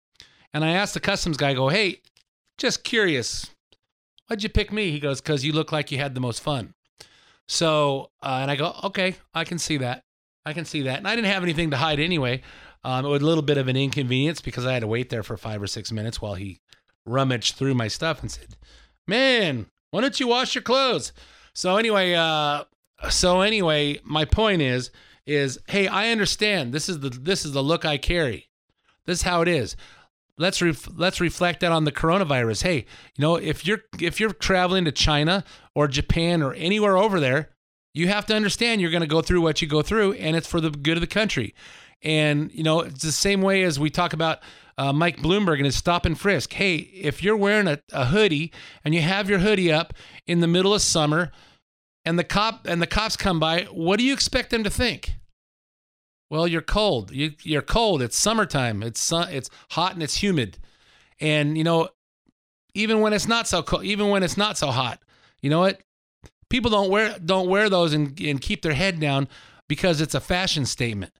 [0.53, 2.01] and i asked the customs guy I go hey
[2.57, 3.49] just curious
[4.27, 6.73] why'd you pick me he goes because you look like you had the most fun
[7.47, 10.03] so uh, and i go okay i can see that
[10.45, 12.41] i can see that and i didn't have anything to hide anyway
[12.85, 15.23] um, it was a little bit of an inconvenience because i had to wait there
[15.23, 16.59] for five or six minutes while he
[17.05, 18.55] rummaged through my stuff and said
[19.07, 21.13] man why don't you wash your clothes
[21.53, 22.63] So anyway, uh,
[23.09, 24.89] so anyway, my point is,
[25.25, 26.73] is hey, I understand.
[26.73, 28.49] This is the this is the look I carry.
[29.05, 29.75] This is how it is.
[30.37, 32.63] Let's let's reflect that on the coronavirus.
[32.63, 35.43] Hey, you know, if you're if you're traveling to China
[35.75, 37.51] or Japan or anywhere over there,
[37.93, 40.47] you have to understand you're going to go through what you go through, and it's
[40.47, 41.53] for the good of the country.
[42.01, 44.39] And you know, it's the same way as we talk about
[44.77, 46.53] uh, Mike Bloomberg and his stop and frisk.
[46.53, 48.51] Hey, if you're wearing a, a hoodie
[48.83, 49.93] and you have your hoodie up
[50.25, 51.31] in the middle of summer,
[52.05, 55.13] and the cop and the cops come by, what do you expect them to think?
[56.33, 57.11] Well, you're cold.
[57.11, 58.01] You, you're cold.
[58.01, 58.81] It's summertime.
[58.81, 60.57] It's sun, it's hot and it's humid,
[61.19, 61.89] and you know,
[62.73, 64.99] even when it's not so cold, even when it's not so hot,
[65.43, 65.81] you know what?
[66.49, 69.27] People don't wear don't wear those and, and keep their head down
[69.69, 71.13] because it's a fashion statement.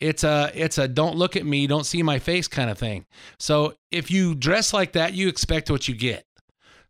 [0.00, 3.06] It's a it's a don't look at me, don't see my face kind of thing.
[3.38, 6.26] So if you dress like that, you expect what you get.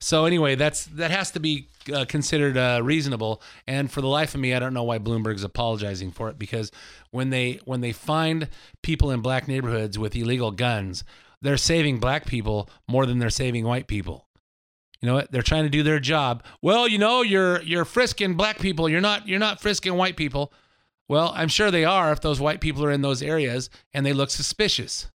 [0.01, 3.42] So anyway, that's that has to be uh, considered uh, reasonable.
[3.66, 6.70] And for the life of me, I don't know why Bloomberg's apologizing for it because
[7.11, 8.49] when they when they find
[8.83, 11.05] people in black neighborhoods with illegal guns,
[11.42, 14.27] they're saving black people more than they're saving white people.
[15.01, 15.31] You know what?
[15.31, 16.42] They're trying to do their job.
[16.62, 18.88] Well, you know, you're you're frisking black people.
[18.88, 20.53] You're not you're not frisking white people.
[21.09, 24.12] Well, I'm sure they are if those white people are in those areas and they
[24.12, 25.09] look suspicious.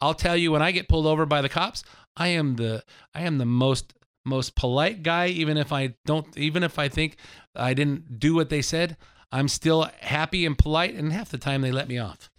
[0.00, 1.84] I'll tell you when I get pulled over by the cops,
[2.16, 2.82] I am the
[3.14, 3.94] I am the most
[4.24, 7.16] most polite guy even if I don't even if I think
[7.54, 8.96] I didn't do what they said,
[9.30, 12.30] I'm still happy and polite and half the time they let me off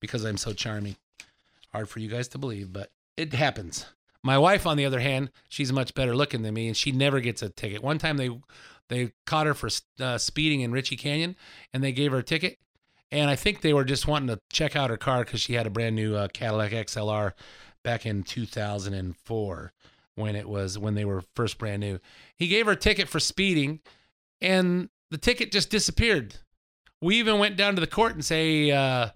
[0.00, 0.96] because I'm so charming.
[1.72, 3.86] Hard for you guys to believe, but it happens.
[4.22, 7.20] My wife on the other hand, she's much better looking than me and she never
[7.20, 7.82] gets a ticket.
[7.82, 8.30] One time they
[8.88, 9.68] they caught her for
[10.00, 11.36] uh, speeding in Reche Canyon
[11.72, 12.58] and they gave her a ticket
[13.10, 15.66] and I think they were just wanting to check out her car because she had
[15.66, 17.32] a brand new uh, Cadillac XLR
[17.82, 19.72] back in 2004
[20.16, 22.00] when it was when they were first brand new.
[22.36, 23.80] He gave her a ticket for speeding,
[24.40, 26.36] and the ticket just disappeared.
[27.00, 29.06] We even went down to the court and say, uh,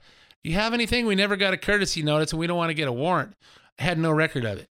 [0.44, 1.06] "Do you have anything?
[1.06, 3.34] We never got a courtesy notice, and we don't want to get a warrant."
[3.78, 4.68] I had no record of it.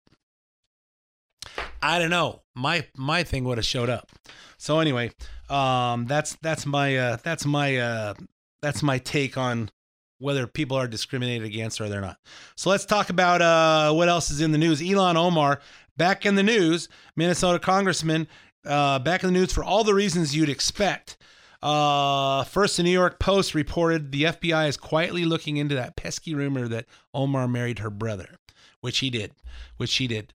[1.81, 2.41] I don't know.
[2.55, 4.09] My my thing would have showed up.
[4.57, 5.11] So anyway,
[5.49, 8.13] um, that's that's my uh, that's my uh,
[8.61, 9.71] that's my take on
[10.19, 12.17] whether people are discriminated against or they're not.
[12.55, 14.81] So let's talk about uh, what else is in the news.
[14.81, 15.61] Ilhan Omar
[15.99, 18.27] back in the news, Minnesota congressman
[18.65, 21.17] uh, back in the news for all the reasons you'd expect.
[21.61, 26.33] Uh, first, the New York Post reported the FBI is quietly looking into that pesky
[26.33, 28.37] rumor that Omar married her brother,
[28.79, 29.33] which he did,
[29.77, 30.33] which she did.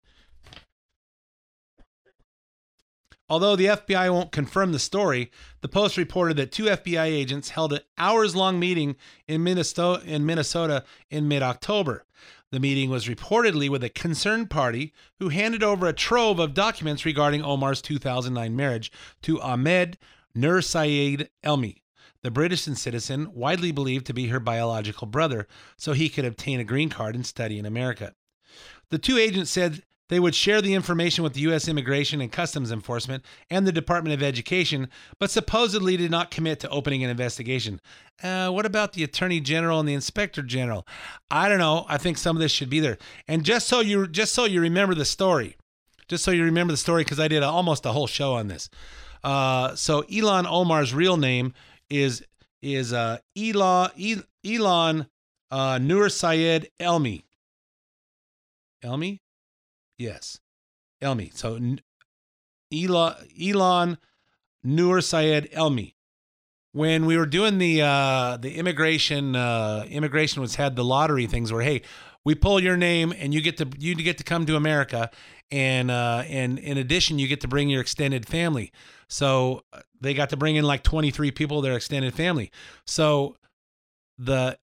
[3.27, 5.31] Although the FBI won't confirm the story,
[5.63, 8.97] the Post reported that two FBI agents held an hours long meeting
[9.27, 12.05] in Minnesota, in Minnesota in mid October.
[12.51, 17.05] The meeting was reportedly with a concerned party who handed over a trove of documents
[17.05, 19.99] regarding Omar's 2009 marriage to Ahmed
[20.35, 21.83] Nur Sayed Elmi,
[22.23, 26.65] the British citizen widely believed to be her biological brother, so he could obtain a
[26.65, 28.15] green card and study in America.
[28.91, 31.67] The two agents said they would share the information with the U.S.
[31.67, 34.89] Immigration and Customs Enforcement and the Department of Education,
[35.19, 37.81] but supposedly did not commit to opening an investigation.
[38.23, 40.87] Uh, what about the Attorney General and the Inspector General?
[41.31, 41.87] I don't know.
[41.89, 42.99] I think some of this should be there.
[43.27, 45.57] And just so you just so you remember the story,
[46.09, 48.49] just so you remember the story, because I did a, almost a whole show on
[48.49, 48.69] this.
[49.23, 51.55] Uh, so Ilhan Omar's real name
[51.89, 52.23] is
[52.61, 55.07] is uh, Ilhan Ilhan
[55.51, 57.25] uh, Nur Sayed Elmi.
[58.85, 59.21] Elmi?
[59.99, 60.41] Yes.
[61.03, 61.35] Elmi.
[61.37, 61.59] So
[62.73, 63.99] Ilhan, Ilhan
[64.63, 65.95] Nur Sayed Elmi.
[66.73, 71.53] When we were doing the uh, the immigration uh, immigration was had the lottery things
[71.53, 71.83] where hey
[72.25, 75.11] we pull your name and you get to you get to come to America
[75.53, 78.73] and uh, and in addition you get to bring your extended family.
[79.09, 82.51] So uh, they got to bring in like 23 people their extended family.
[82.87, 83.37] So
[84.19, 84.59] the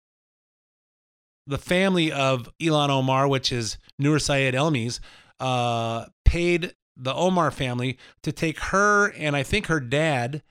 [1.46, 5.00] the family of Ilhan Omar, which is Nur Sayed Elmi's,
[5.38, 10.42] uh, paid the Omar family to take her and I think her dad,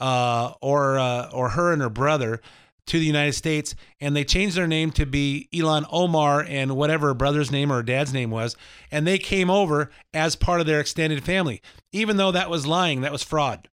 [0.00, 2.40] uh, or uh, or her and her brother
[2.86, 7.08] to the United States, and they changed their name to be Ilhan Omar and whatever
[7.08, 8.56] her brother's name or her dad's name was,
[8.90, 13.02] and they came over as part of their extended family, even though that was lying,
[13.02, 13.68] that was fraud.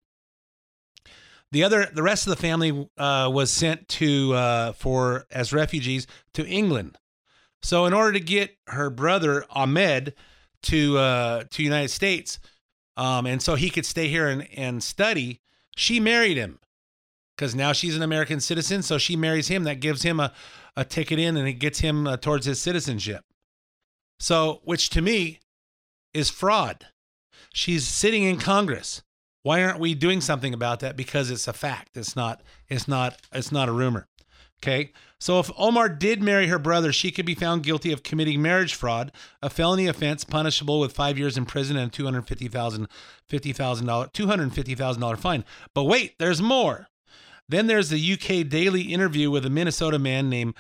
[1.54, 6.08] The other, the rest of the family uh, was sent to uh, for as refugees
[6.34, 6.98] to England.
[7.62, 10.16] So in order to get her brother Ahmed
[10.64, 12.40] to uh, to United States,
[12.98, 15.42] um, and so he could stay here and, and study,
[15.76, 16.58] she married him
[17.38, 18.82] because now she's an American citizen.
[18.82, 19.64] So she marries him.
[19.64, 20.34] That gives him a,
[20.76, 23.24] a ticket in and it gets him uh, towards his citizenship.
[24.20, 25.40] So, which to me
[26.16, 26.88] is fraud.
[27.54, 29.04] She's sitting in Congress.
[29.44, 30.98] Why aren't we doing something about that?
[30.98, 31.96] Because it's a fact.
[31.96, 32.42] It's not.
[32.70, 33.22] It's not.
[33.32, 34.08] It's not a rumor.
[34.64, 34.94] Okay.
[35.20, 38.74] So if Omar did marry her brother, she could be found guilty of committing marriage
[38.74, 42.88] fraud, a felony offense punishable with five years in prison and two hundred fifty thousand,
[43.28, 45.44] fifty thousand dollar, two hundred fifty thousand dollar fine.
[45.76, 46.88] But wait, there's more.
[47.50, 50.56] Then there's the UK Daily interview with a Minnesota man named.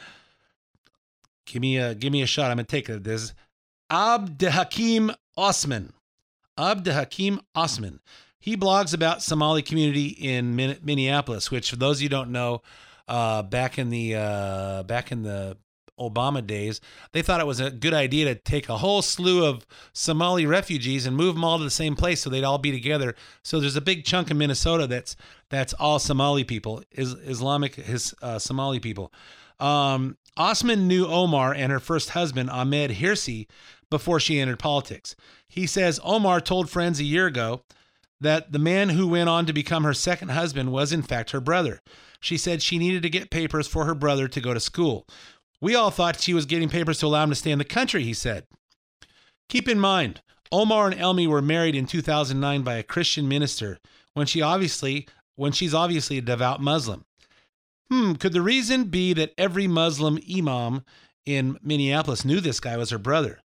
[1.46, 2.52] Give me a give me a shot.
[2.52, 3.04] I'm gonna take it.
[3.04, 3.34] This
[3.92, 5.94] Abdehakim Osman.
[6.58, 8.00] Abdehakim Osman.
[8.44, 12.62] He blogs about Somali community in Min- Minneapolis, which for those of you don't know,
[13.08, 15.56] uh, back in the uh, back in the
[15.98, 16.82] Obama days,
[17.14, 21.06] they thought it was a good idea to take a whole slew of Somali refugees
[21.06, 23.16] and move them all to the same place so they'd all be together.
[23.46, 25.16] So there's a big chunk of Minnesota that's
[25.48, 29.14] that's all Somali people, is Islamic his uh, Somali people.
[29.58, 33.48] Um, Osman knew Omar and her first husband Ahmed Hirsi
[33.90, 35.16] before she entered politics.
[35.48, 37.64] He says Omar told friends a year ago
[38.24, 41.42] that the man who went on to become her second husband was in fact her
[41.42, 41.82] brother.
[42.20, 45.06] She said she needed to get papers for her brother to go to school.
[45.62, 48.04] We all thought she was getting papers to allow him to stay in the country,
[48.04, 48.46] he said.
[49.50, 50.22] Keep in mind,
[50.52, 53.80] Omar and Elmi were married in 2009 by a Christian minister
[54.14, 57.06] when she obviously when she's obviously a devout Muslim.
[57.90, 60.84] Hmm, could the reason be that every Muslim imam
[61.26, 63.40] in Minneapolis knew this guy was her brother?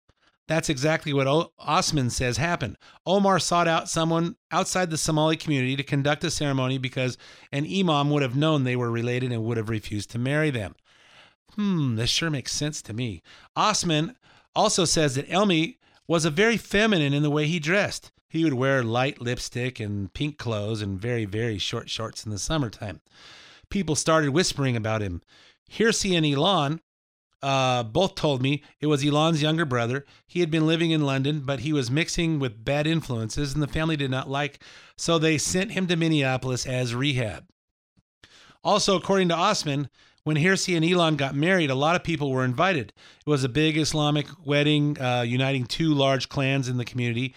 [0.49, 2.78] That's exactly what o- Osman says happened.
[3.07, 7.18] Omar sought out someone outside the Somali community to conduct a ceremony because
[7.53, 10.74] an imam would have known they were related and would have refused to marry them.
[11.55, 13.22] Hmm, this sure makes sense to me.
[13.55, 14.16] Osman
[14.57, 15.76] also says that Elmi
[16.07, 18.11] was a very feminine in the way he dressed.
[18.30, 22.38] He would wear light lipstick and pink clothes and very, very short shorts in the
[22.38, 23.01] summertime.
[23.70, 25.20] People started whispering about him.
[25.70, 26.80] Hirsi and Ilhan
[27.43, 30.05] uh, both told me it was Ilhan's younger brother.
[30.26, 33.68] He had been living in London, but he was mixing with bad influences, and the
[33.68, 34.61] family did not like,
[34.97, 37.47] so they sent him to Minneapolis as rehab.
[38.64, 39.89] Also, according to Osman,
[40.24, 42.93] when Hirsi and Ilhan got married, a lot of people were invited.
[43.26, 47.34] It was a big Islamic wedding, uh, uniting two large clans in the community.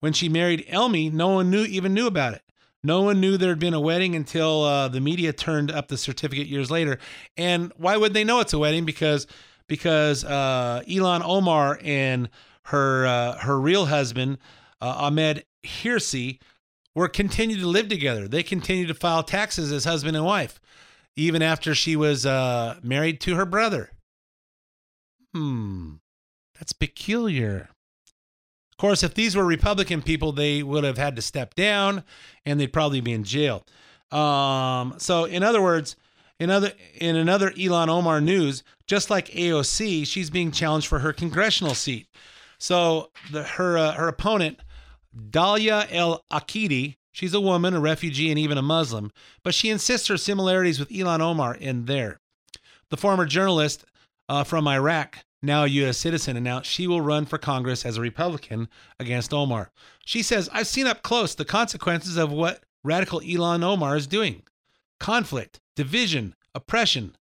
[0.00, 2.42] When she married Elmi, no one knew even knew about it.
[2.84, 5.96] No one knew there had been a wedding until uh, the media turned up the
[5.96, 6.98] certificate years later.
[7.36, 8.84] And why would they know it's a wedding?
[8.84, 9.26] Because
[9.68, 12.28] because uh, Ilhan Omar and
[12.66, 14.38] her uh, her real husband
[14.80, 16.40] uh, Ahmed Hirsi
[16.94, 18.26] were continued to live together.
[18.28, 20.60] They continued to file taxes as husband and wife,
[21.16, 23.92] even after she was uh, married to her brother.
[25.32, 25.94] Hmm,
[26.58, 27.70] that's peculiar.
[28.82, 32.02] Course, if these were Republican people, they would have had to step down
[32.44, 33.64] and they'd probably be in jail.
[34.10, 35.94] Um, so, in other words,
[36.40, 41.12] in other in another Ilhan Omar news, just like AOC, she's being challenged for her
[41.12, 42.08] congressional seat.
[42.58, 44.58] So, the, her uh, her opponent,
[45.16, 49.12] Dalia El Aqidi, she's a woman, a refugee, and even a Muslim,
[49.44, 52.18] but she insists her similarities with Ilhan Omar in there.
[52.90, 53.84] The former journalist
[54.28, 55.98] uh, from Iraq now a U.S.
[55.98, 58.68] citizen, announced she will run for Congress as a Republican
[58.98, 59.72] against Omar.
[60.04, 64.42] She says, I've seen up close the consequences of what radical Ilhan Omar is doing
[65.00, 67.16] conflict, division, oppression.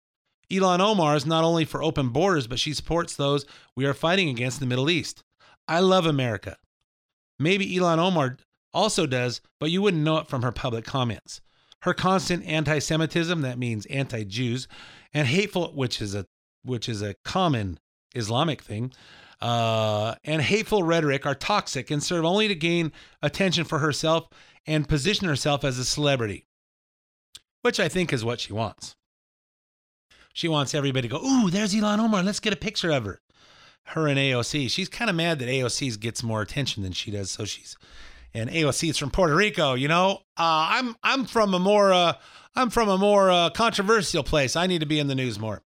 [0.51, 3.47] Ilhan Omar is not only for open borders, but she supports those
[3.77, 5.23] we are fighting against in the Middle East.
[5.69, 6.57] I love America.
[7.39, 8.39] Maybe Ilhan Omar
[8.75, 11.41] also does, but you wouldn't know it from her public comments.
[11.83, 14.67] Her constant anti Semitism, that means anti Jews,
[15.15, 16.27] and hateful, which is a
[16.65, 17.79] which is a common
[18.15, 18.93] Islamic thing,
[19.41, 22.93] uh, and hateful rhetoric are toxic and serve only to gain
[23.23, 24.29] attention for herself
[24.67, 26.47] and position herself as a celebrity,
[27.63, 28.97] which I think is what she wants.
[30.33, 32.23] She wants everybody to go, Ooh, there's Ilhan Omar.
[32.23, 33.21] Let's get a picture of her.
[33.87, 34.71] Her and AOC.
[34.71, 37.31] She's kind of mad that AOC gets more attention than she does.
[37.31, 37.75] So she's,
[38.35, 39.75] and AOC is from Puerto Rico.
[39.75, 42.13] You know, uh, I'm I'm from a more uh,
[42.55, 44.57] I'm from a more uh, controversial place.
[44.57, 45.63] I need to be in the news more.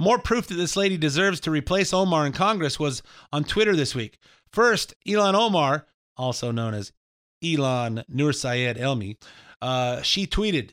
[0.00, 3.02] More proof that this lady deserves to replace Omar in Congress was
[3.34, 4.18] on Twitter this week.
[4.50, 5.86] First, Ilhan Omar,
[6.16, 6.90] also known as
[7.44, 9.18] Ilhan Nur Sayed Elmi,
[9.60, 10.70] uh, she tweeted,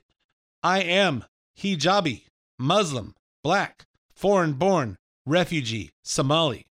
[0.63, 1.25] I am
[1.59, 2.23] hijabi,
[2.57, 6.65] Muslim, black, foreign born, refugee, Somali.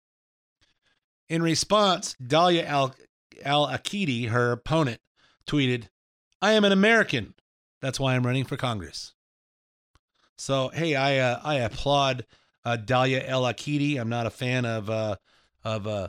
[1.30, 2.94] In response, Dalia Al,
[3.46, 5.00] Al Aqidi, her opponent,
[5.46, 5.84] tweeted,
[6.42, 7.32] I am an American.
[7.80, 9.14] That's why I'm running for Congress.
[10.36, 12.26] So, hey, I, uh, I applaud
[12.64, 13.98] uh, Dalia El Aqidi.
[13.98, 15.16] I'm not a fan of uh,
[15.64, 16.08] of uh,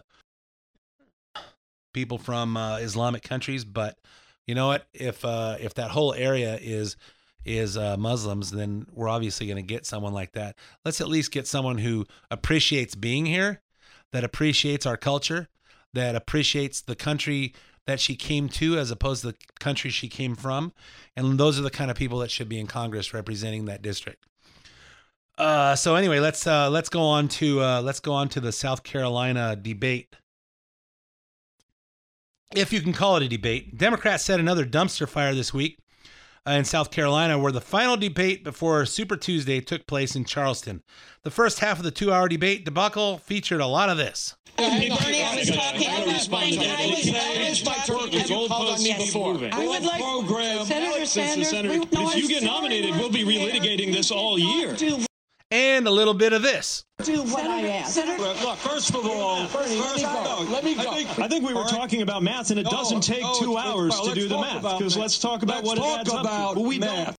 [1.94, 3.98] people from uh, Islamic countries, but
[4.48, 4.88] you know what?
[4.94, 6.98] If uh, if that whole area is
[7.46, 10.56] is uh, Muslims, then we're obviously going to get someone like that.
[10.86, 13.62] Let's at least get someone who appreciates being here,
[14.12, 15.50] that appreciates our culture,
[15.94, 17.54] that appreciates the country
[17.86, 20.72] that she came to as opposed to the country she came from.
[21.18, 24.26] And those are the kind of people that should be in Congress representing that district.
[25.38, 28.52] Uh, so anyway, let's uh, let's go on to uh, let's go on to the
[28.52, 30.16] South Carolina debate.
[32.56, 35.80] If you can call it a debate, Democrats set another dumpster fire this week
[36.48, 40.84] uh, in South Carolina, where the final debate before Super Tuesday took place in Charleston.
[41.24, 44.36] The first half of the two-hour debate debacle featured a lot of this.
[44.56, 46.08] Bernie, I was talking about I I
[47.50, 48.20] was talking.
[48.20, 49.34] Have you called on me before?
[49.34, 50.68] We would like.
[50.68, 51.50] Senator Sanders.
[51.50, 54.76] Senator, if you get nominated, we'll be relitigating this all year.
[55.54, 56.84] And a little bit of this.
[57.04, 57.94] Do what I asked.
[57.94, 60.48] Senator, look, first of all, Bernie, let me go.
[60.52, 60.90] Let me go.
[60.90, 64.00] I think, I think we were talking about math, and it doesn't take two hours
[64.00, 64.64] to do the math.
[64.80, 66.60] Because let's talk about what it adds up to.
[66.60, 67.16] we math.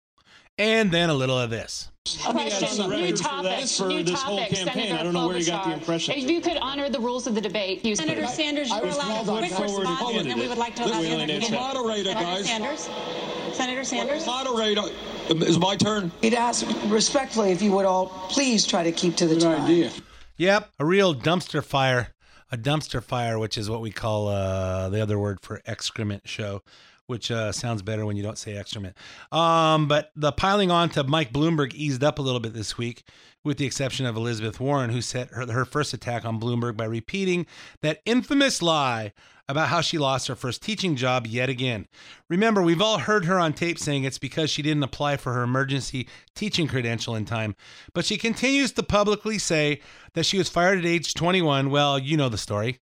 [0.58, 1.92] And then a little of this.
[2.24, 4.74] Question, new topic, for new this whole topic, campaign.
[4.88, 6.16] Senator I don't know where you got the impression.
[6.16, 9.26] If you could honor the rules of the debate, you Senator Sanders, you're was allowed
[9.26, 11.14] called a quick forward response, and and then we would like to allow We the
[11.14, 11.76] only need Senator to- Sanders.
[11.76, 12.46] Moderator, Senator guys.
[12.46, 13.43] Sanders?
[13.54, 14.26] Senator Sanders?
[14.26, 14.82] Moderator,
[15.30, 16.12] is my turn?
[16.22, 19.62] He'd ask respectfully if you would all please try to keep to the time.
[19.64, 19.92] idea.
[20.38, 22.10] Yep, a real dumpster fire.
[22.52, 26.62] A dumpster fire, which is what we call uh, the other word for excrement show,
[27.08, 28.96] which uh, sounds better when you don't say excrement.
[29.32, 33.04] Um, but the piling on to Mike Bloomberg eased up a little bit this week,
[33.44, 36.86] with the exception of Elizabeth Warren, who set her, her first attack on Bloomberg by
[36.86, 37.46] repeating
[37.82, 39.12] that infamous lie
[39.50, 41.86] about how she lost her first teaching job yet again.
[42.30, 45.44] Remember, we've all heard her on tape saying it's because she didn't apply for her
[45.44, 47.56] emergency teaching credential in time,
[47.94, 49.82] but she continues to publicly say
[50.14, 51.70] that she was fired at age 21.
[51.70, 52.80] Well, you know the story.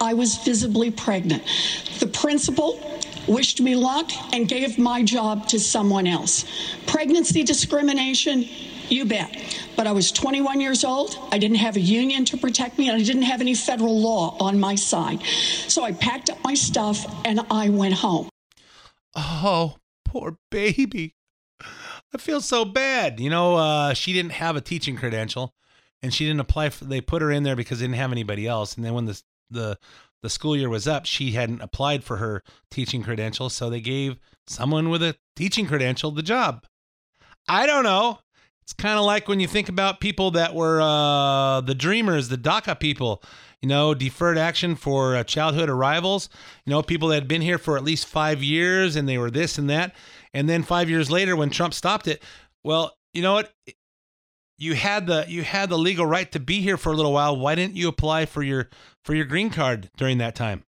[0.00, 1.42] I was visibly pregnant.
[2.00, 2.78] The principal
[3.28, 6.44] wished me luck and gave my job to someone else.
[6.86, 8.44] Pregnancy discrimination,
[8.88, 9.36] you bet.
[9.76, 11.18] But I was 21 years old.
[11.32, 14.36] I didn't have a union to protect me, and I didn't have any federal law
[14.40, 15.22] on my side.
[15.22, 18.28] So I packed up my stuff and I went home.
[19.14, 21.14] Oh, poor baby.
[22.14, 23.20] I feel so bad.
[23.20, 25.54] You know, uh, she didn't have a teaching credential,
[26.02, 26.70] and she didn't apply.
[26.70, 28.76] For, they put her in there because they didn't have anybody else.
[28.76, 29.20] And then when the
[29.50, 29.78] the
[30.22, 34.18] the school year was up, she hadn't applied for her teaching credential, so they gave
[34.46, 36.64] someone with a teaching credential the job.
[37.48, 38.20] I don't know.
[38.62, 42.36] It's kind of like when you think about people that were uh, the dreamers, the
[42.36, 43.22] DACA people,
[43.62, 46.28] you know, deferred action for uh, childhood arrivals,
[46.64, 49.30] you know, people that had been here for at least five years and they were
[49.30, 49.94] this and that.
[50.34, 52.20] And then five years later, when Trump stopped it,
[52.64, 53.52] well, you know what?
[54.58, 57.36] You had the you had the legal right to be here for a little while.
[57.36, 58.68] Why didn't you apply for your
[59.04, 60.64] for your green card during that time?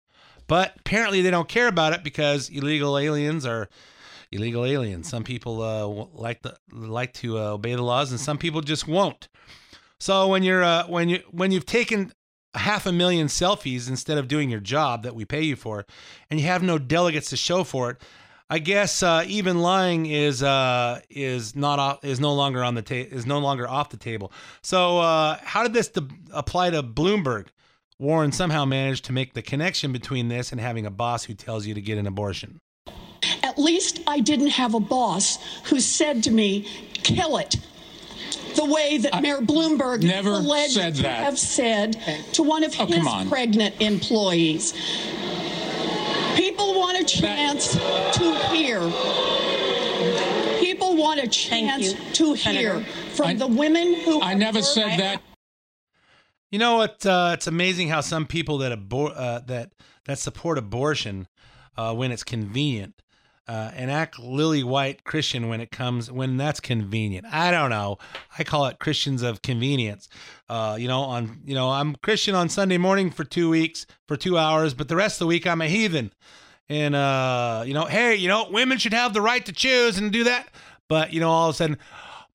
[0.47, 3.69] But apparently they don't care about it because illegal aliens are
[4.31, 5.09] illegal aliens.
[5.09, 8.87] Some people uh, like the like to uh, obey the laws, and some people just
[8.87, 9.27] won't.
[9.99, 12.13] So when you're uh, when you when you've taken
[12.55, 15.85] half a million selfies instead of doing your job that we pay you for,
[16.29, 18.01] and you have no delegates to show for it,
[18.49, 22.81] I guess uh, even lying is uh, is not off, is no longer on the
[22.81, 24.31] ta- is no longer off the table.
[24.61, 27.47] So uh, how did this de- apply to Bloomberg?
[27.99, 31.65] Warren somehow managed to make the connection between this and having a boss who tells
[31.65, 32.59] you to get an abortion.
[33.43, 35.37] At least I didn't have a boss
[35.69, 36.67] who said to me,
[37.03, 37.55] kill it.
[38.55, 41.97] The way that Mayor Bloomberg never alleged said to have said
[42.33, 43.29] to one of Oh, his on.
[43.29, 44.73] pregnant employees.
[46.35, 48.79] People want a chance to hear.
[50.59, 52.79] People want a chance to hear
[53.15, 54.21] from I- the women who.
[54.21, 55.21] I never said that.
[56.51, 57.05] You know what?
[57.05, 59.73] Uh, it's amazing how some people that abor- uh, that
[60.05, 61.27] that support abortion
[61.77, 63.01] uh, when it's convenient
[63.47, 67.25] uh, and act lily white Christian when it comes when that's convenient.
[67.29, 67.97] I don't know.
[68.37, 70.07] I call it Christians of convenience.
[70.47, 74.15] Uh, you know, on you know, I'm Christian on Sunday morning for two weeks for
[74.15, 76.13] two hours, but the rest of the week I'm a heathen.
[76.69, 80.11] And uh, you know, hey, you know, women should have the right to choose and
[80.11, 80.47] do that.
[80.87, 81.77] But you know, all of a sudden,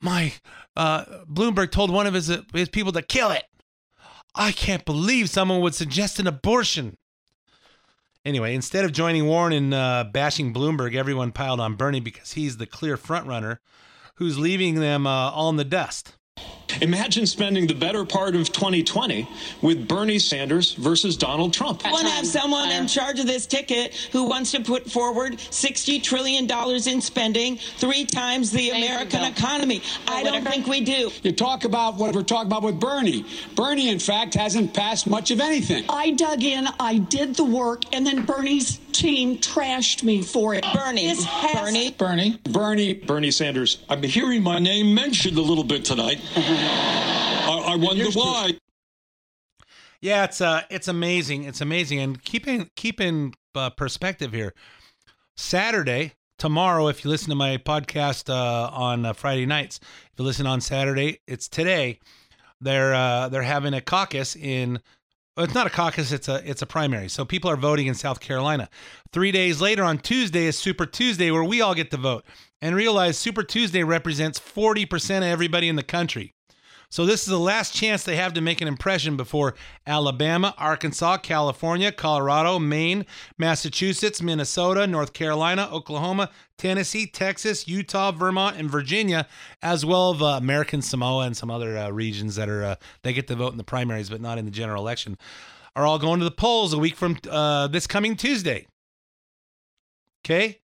[0.03, 0.35] my
[0.77, 3.45] uh, Bloomberg told one of his his people to kill it.
[4.35, 6.98] I can't believe someone would suggest an abortion.
[8.29, 12.59] Anyway, instead of joining Warren in uh, bashing Bloomberg, everyone piled on Bernie because he's
[12.59, 13.57] the clear frontrunner
[14.17, 16.13] who's leaving them uh, all in the dust.
[16.81, 19.29] Imagine spending the better part of 2020
[19.63, 21.85] with Bernie Sanders versus Donald Trump.
[21.85, 25.35] I want to have someone in charge of this ticket who wants to put forward
[25.39, 26.49] $60 trillion
[26.89, 29.83] in spending, three times the American economy.
[30.07, 31.11] I don't think we do.
[31.23, 33.25] You talk about what we're talking about with Bernie.
[33.57, 35.85] Bernie, in fact, hasn't passed much of anything.
[35.89, 40.65] I dug in, I did the work, and then Bernie's team trashed me for it.
[40.75, 43.79] Bernie, This has- Bernie, Bernie, Bernie, Bernie Sanders.
[43.89, 46.21] I'm hearing my name mentioned a little bit tonight.
[46.71, 48.53] I, I wonder why.
[50.01, 51.45] Yeah, it's uh, it's amazing.
[51.45, 54.55] It's amazing, and keep in keep in uh, perspective here.
[55.37, 59.81] Saturday, tomorrow, if you listen to my podcast uh, on uh, Friday nights,
[60.13, 61.99] if you listen on Saturday, it's today.
[62.61, 64.81] They're uh, they're having a caucus in.
[65.37, 67.09] Well, it's not a caucus; it's a it's a primary.
[67.09, 68.69] So people are voting in South Carolina.
[69.13, 72.25] Three days later, on Tuesday, is Super Tuesday, where we all get to vote.
[72.61, 76.35] And realize Super Tuesday represents forty percent of everybody in the country.
[76.91, 79.55] So this is the last chance they have to make an impression before
[79.87, 83.05] Alabama, Arkansas, California, Colorado, Maine,
[83.37, 89.29] Massachusetts, Minnesota, North Carolina, Oklahoma, Tennessee, Texas, Utah, Vermont, and Virginia,
[89.61, 93.13] as well as uh, American Samoa and some other uh, regions that are uh, they
[93.13, 95.19] get to vote in the primaries but not in the general election,
[95.77, 98.67] are all going to the polls a week from uh, this coming Tuesday.
[100.25, 100.61] Okay.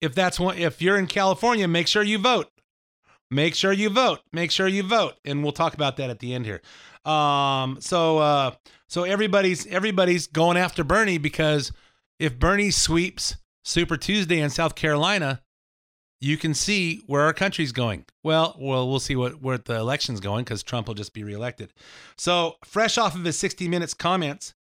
[0.00, 2.50] If that's one, if you're in California, make sure you vote
[3.30, 4.20] make sure you vote.
[4.32, 5.14] Make sure you vote.
[5.24, 6.60] And we'll talk about that at the end here.
[7.04, 8.52] Um so uh
[8.88, 11.70] so everybody's everybody's going after bernie because
[12.18, 15.42] if bernie sweeps super tuesday in south carolina
[16.20, 18.06] you can see where our country's going.
[18.22, 21.72] Well well we'll see what where the election's going because trump will just be reelected.
[22.16, 24.54] So fresh off of his 60 minutes comments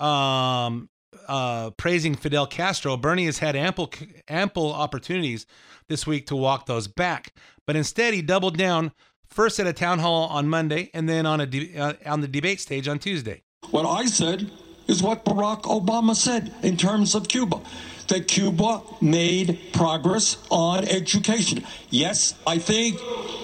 [0.00, 0.88] um
[1.28, 3.90] uh, praising Fidel Castro, Bernie has had ample
[4.28, 5.46] ample opportunities
[5.88, 7.34] this week to walk those back,
[7.66, 8.92] but instead he doubled down
[9.28, 12.28] first at a town hall on Monday and then on a de- uh, on the
[12.28, 13.42] debate stage on Tuesday.
[13.70, 14.50] What I said
[14.86, 17.60] is what Barack Obama said in terms of Cuba.
[18.08, 21.64] That Cuba made progress on education.
[21.90, 23.00] Yes, I think.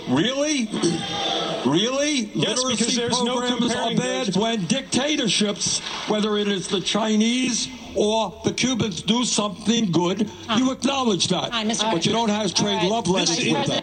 [0.09, 0.69] Really?
[1.67, 2.31] Really?
[2.35, 6.81] Yes, Literacy because there's no programs are bad those- when dictatorships, whether it is the
[6.81, 10.31] Chinese or the Cubans, do something good.
[10.57, 11.53] You acknowledge that.
[11.53, 11.91] Hi, Mr.
[11.93, 13.83] But you don't have to trade love letters with them.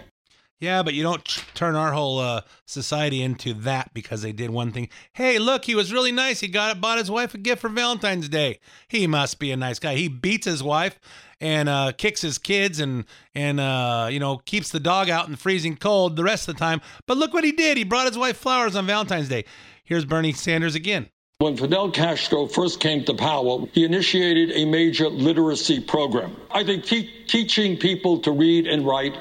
[0.59, 4.73] Yeah, but you don't turn our whole uh, society into that because they did one
[4.73, 4.89] thing.
[5.13, 6.41] Hey, look, he was really nice.
[6.41, 8.59] He got bought his wife a gift for Valentine's Day.
[8.89, 9.95] He must be a nice guy.
[9.95, 10.99] He beats his wife
[11.39, 15.31] and uh, kicks his kids and and uh, you know keeps the dog out in
[15.31, 16.81] the freezing cold the rest of the time.
[17.07, 17.77] But look what he did.
[17.77, 19.45] He brought his wife flowers on Valentine's Day.
[19.85, 21.09] Here's Bernie Sanders again.
[21.37, 26.35] When Fidel Castro first came to power, he initiated a major literacy program.
[26.51, 29.15] I think te- teaching people to read and write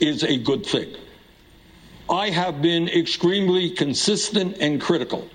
[0.00, 0.94] is a good thing.
[2.08, 5.28] I have been extremely consistent and critical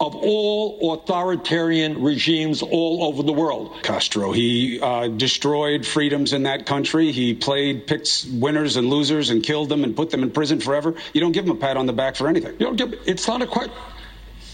[0.00, 3.74] of all authoritarian regimes all over the world.
[3.82, 4.32] Castro.
[4.32, 7.12] He uh, destroyed freedoms in that country.
[7.12, 10.94] He played, picked winners and losers and killed them and put them in prison forever.
[11.12, 12.52] You don't give him a pat on the back for anything.
[12.58, 13.72] You don't give, it's not a question.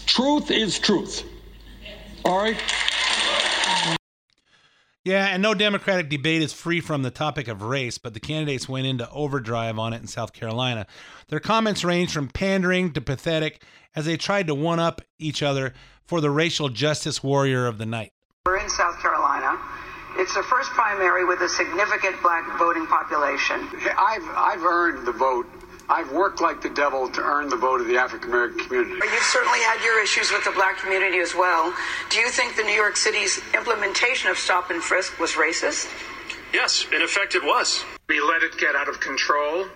[0.05, 1.23] Truth is truth.
[2.23, 2.57] All right?
[5.03, 8.69] Yeah, and no Democratic debate is free from the topic of race, but the candidates
[8.69, 10.85] went into overdrive on it in South Carolina.
[11.29, 13.63] Their comments ranged from pandering to pathetic
[13.95, 15.73] as they tried to one up each other
[16.05, 18.11] for the racial justice warrior of the night.
[18.45, 19.57] We're in South Carolina.
[20.17, 23.67] It's the first primary with a significant black voting population.
[23.97, 25.47] I've, I've earned the vote.
[25.91, 28.95] I've worked like the devil to earn the vote of the African American community.
[28.95, 31.73] You've certainly had your issues with the black community as well.
[32.09, 35.91] Do you think the New York City's implementation of stop and frisk was racist?
[36.53, 37.83] Yes, in effect, it was.
[38.07, 39.67] We let it get out of control.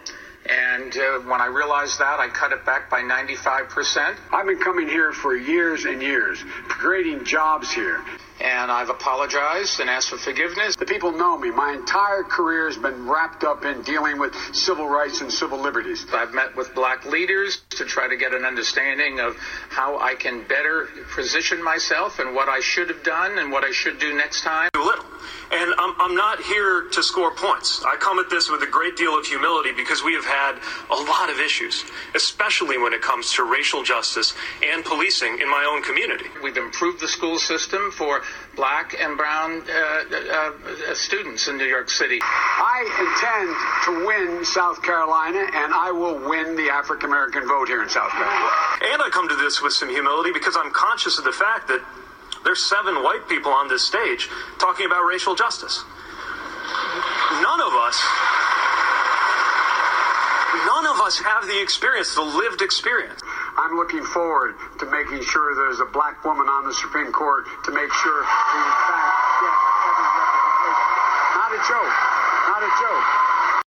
[0.47, 4.16] And uh, when I realized that, I cut it back by 95%.
[4.32, 8.01] I've been coming here for years and years, creating jobs here.
[8.41, 10.75] And I've apologized and asked for forgiveness.
[10.75, 11.51] The people know me.
[11.51, 16.05] My entire career has been wrapped up in dealing with civil rights and civil liberties.
[16.13, 19.38] I've met with black leaders to try to get an understanding of
[19.69, 23.71] how I can better position myself and what I should have done and what I
[23.71, 24.69] should do next time.
[24.73, 25.05] Too little.
[25.51, 27.83] And I'm, I'm not here to score points.
[27.86, 30.59] I come at this with a great deal of humility because we have had
[30.89, 34.33] a lot of issues, especially when it comes to racial justice
[34.63, 36.25] and policing in my own community.
[36.43, 38.21] We've improved the school system for
[38.55, 40.51] black and brown uh, uh,
[40.89, 42.19] uh, students in New York City.
[42.21, 43.51] I intend
[43.86, 48.11] to win South Carolina, and I will win the African American vote here in South
[48.11, 48.49] Carolina.
[48.93, 51.84] And I come to this with some humility because I'm conscious of the fact that
[52.43, 55.84] there's seven white people on this stage talking about racial justice.
[57.41, 57.97] None of us,
[60.65, 63.19] none of us have the experience, the lived experience.
[63.66, 67.72] I'm looking forward to making sure there's a black woman on the Supreme Court to
[67.72, 69.57] make sure we in fact get
[69.89, 70.86] every representation.
[71.34, 71.93] Not a joke.
[72.45, 73.63] Not a joke.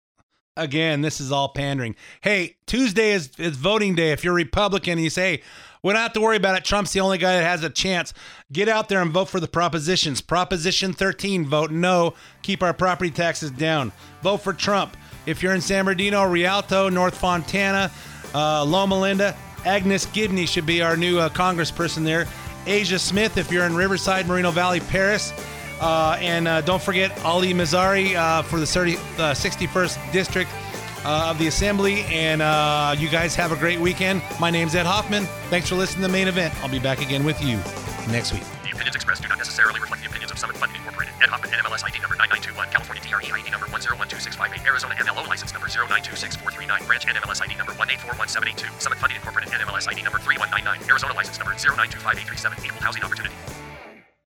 [0.56, 1.96] Again, this is all pandering.
[2.20, 4.12] Hey, Tuesday is, is voting day.
[4.12, 5.42] If you're Republican and you say,
[5.82, 6.64] we don't have to worry about it.
[6.64, 8.14] Trump's the only guy that has a chance.
[8.52, 10.20] Get out there and vote for the propositions.
[10.20, 12.14] Proposition 13, vote no.
[12.42, 13.90] Keep our property taxes down.
[14.22, 14.96] Vote for Trump.
[15.26, 17.90] If you're in San Bernardino, Rialto, North Fontana,
[18.32, 22.26] uh, Loma Linda, Agnes Gibboney should be our new uh, congressperson there.
[22.66, 25.32] Aja Smith if you're in Riverside, Moreno Valley, Perris.
[25.80, 28.98] Uh, and uh, don't forget Ali Mazzari uh, for the 30, uh,
[29.32, 30.50] 61st District
[31.04, 32.02] uh, of the Assembly.
[32.04, 34.22] And uh, you guys have a great weekend.
[34.40, 35.24] My name's Ed Hoffman.
[35.50, 36.54] Thanks for listening to the main event.
[36.62, 37.58] I'll be back again with you
[38.10, 38.42] next week.
[38.64, 41.14] The opinions expressed do not necessarily reflect the opinions of Summit Incorporated.
[41.22, 42.68] Ed Hoffman, NMLS ID number 9921,
[43.08, 48.98] DRE ID number 1012658, Arizona MLO license number 0926439, Branch NMLS ID number 1841782, Summit
[48.98, 53.57] Funding Incorporated NMLS ID number 3199, Arizona license number 0925837, Equal Housing Opportunity.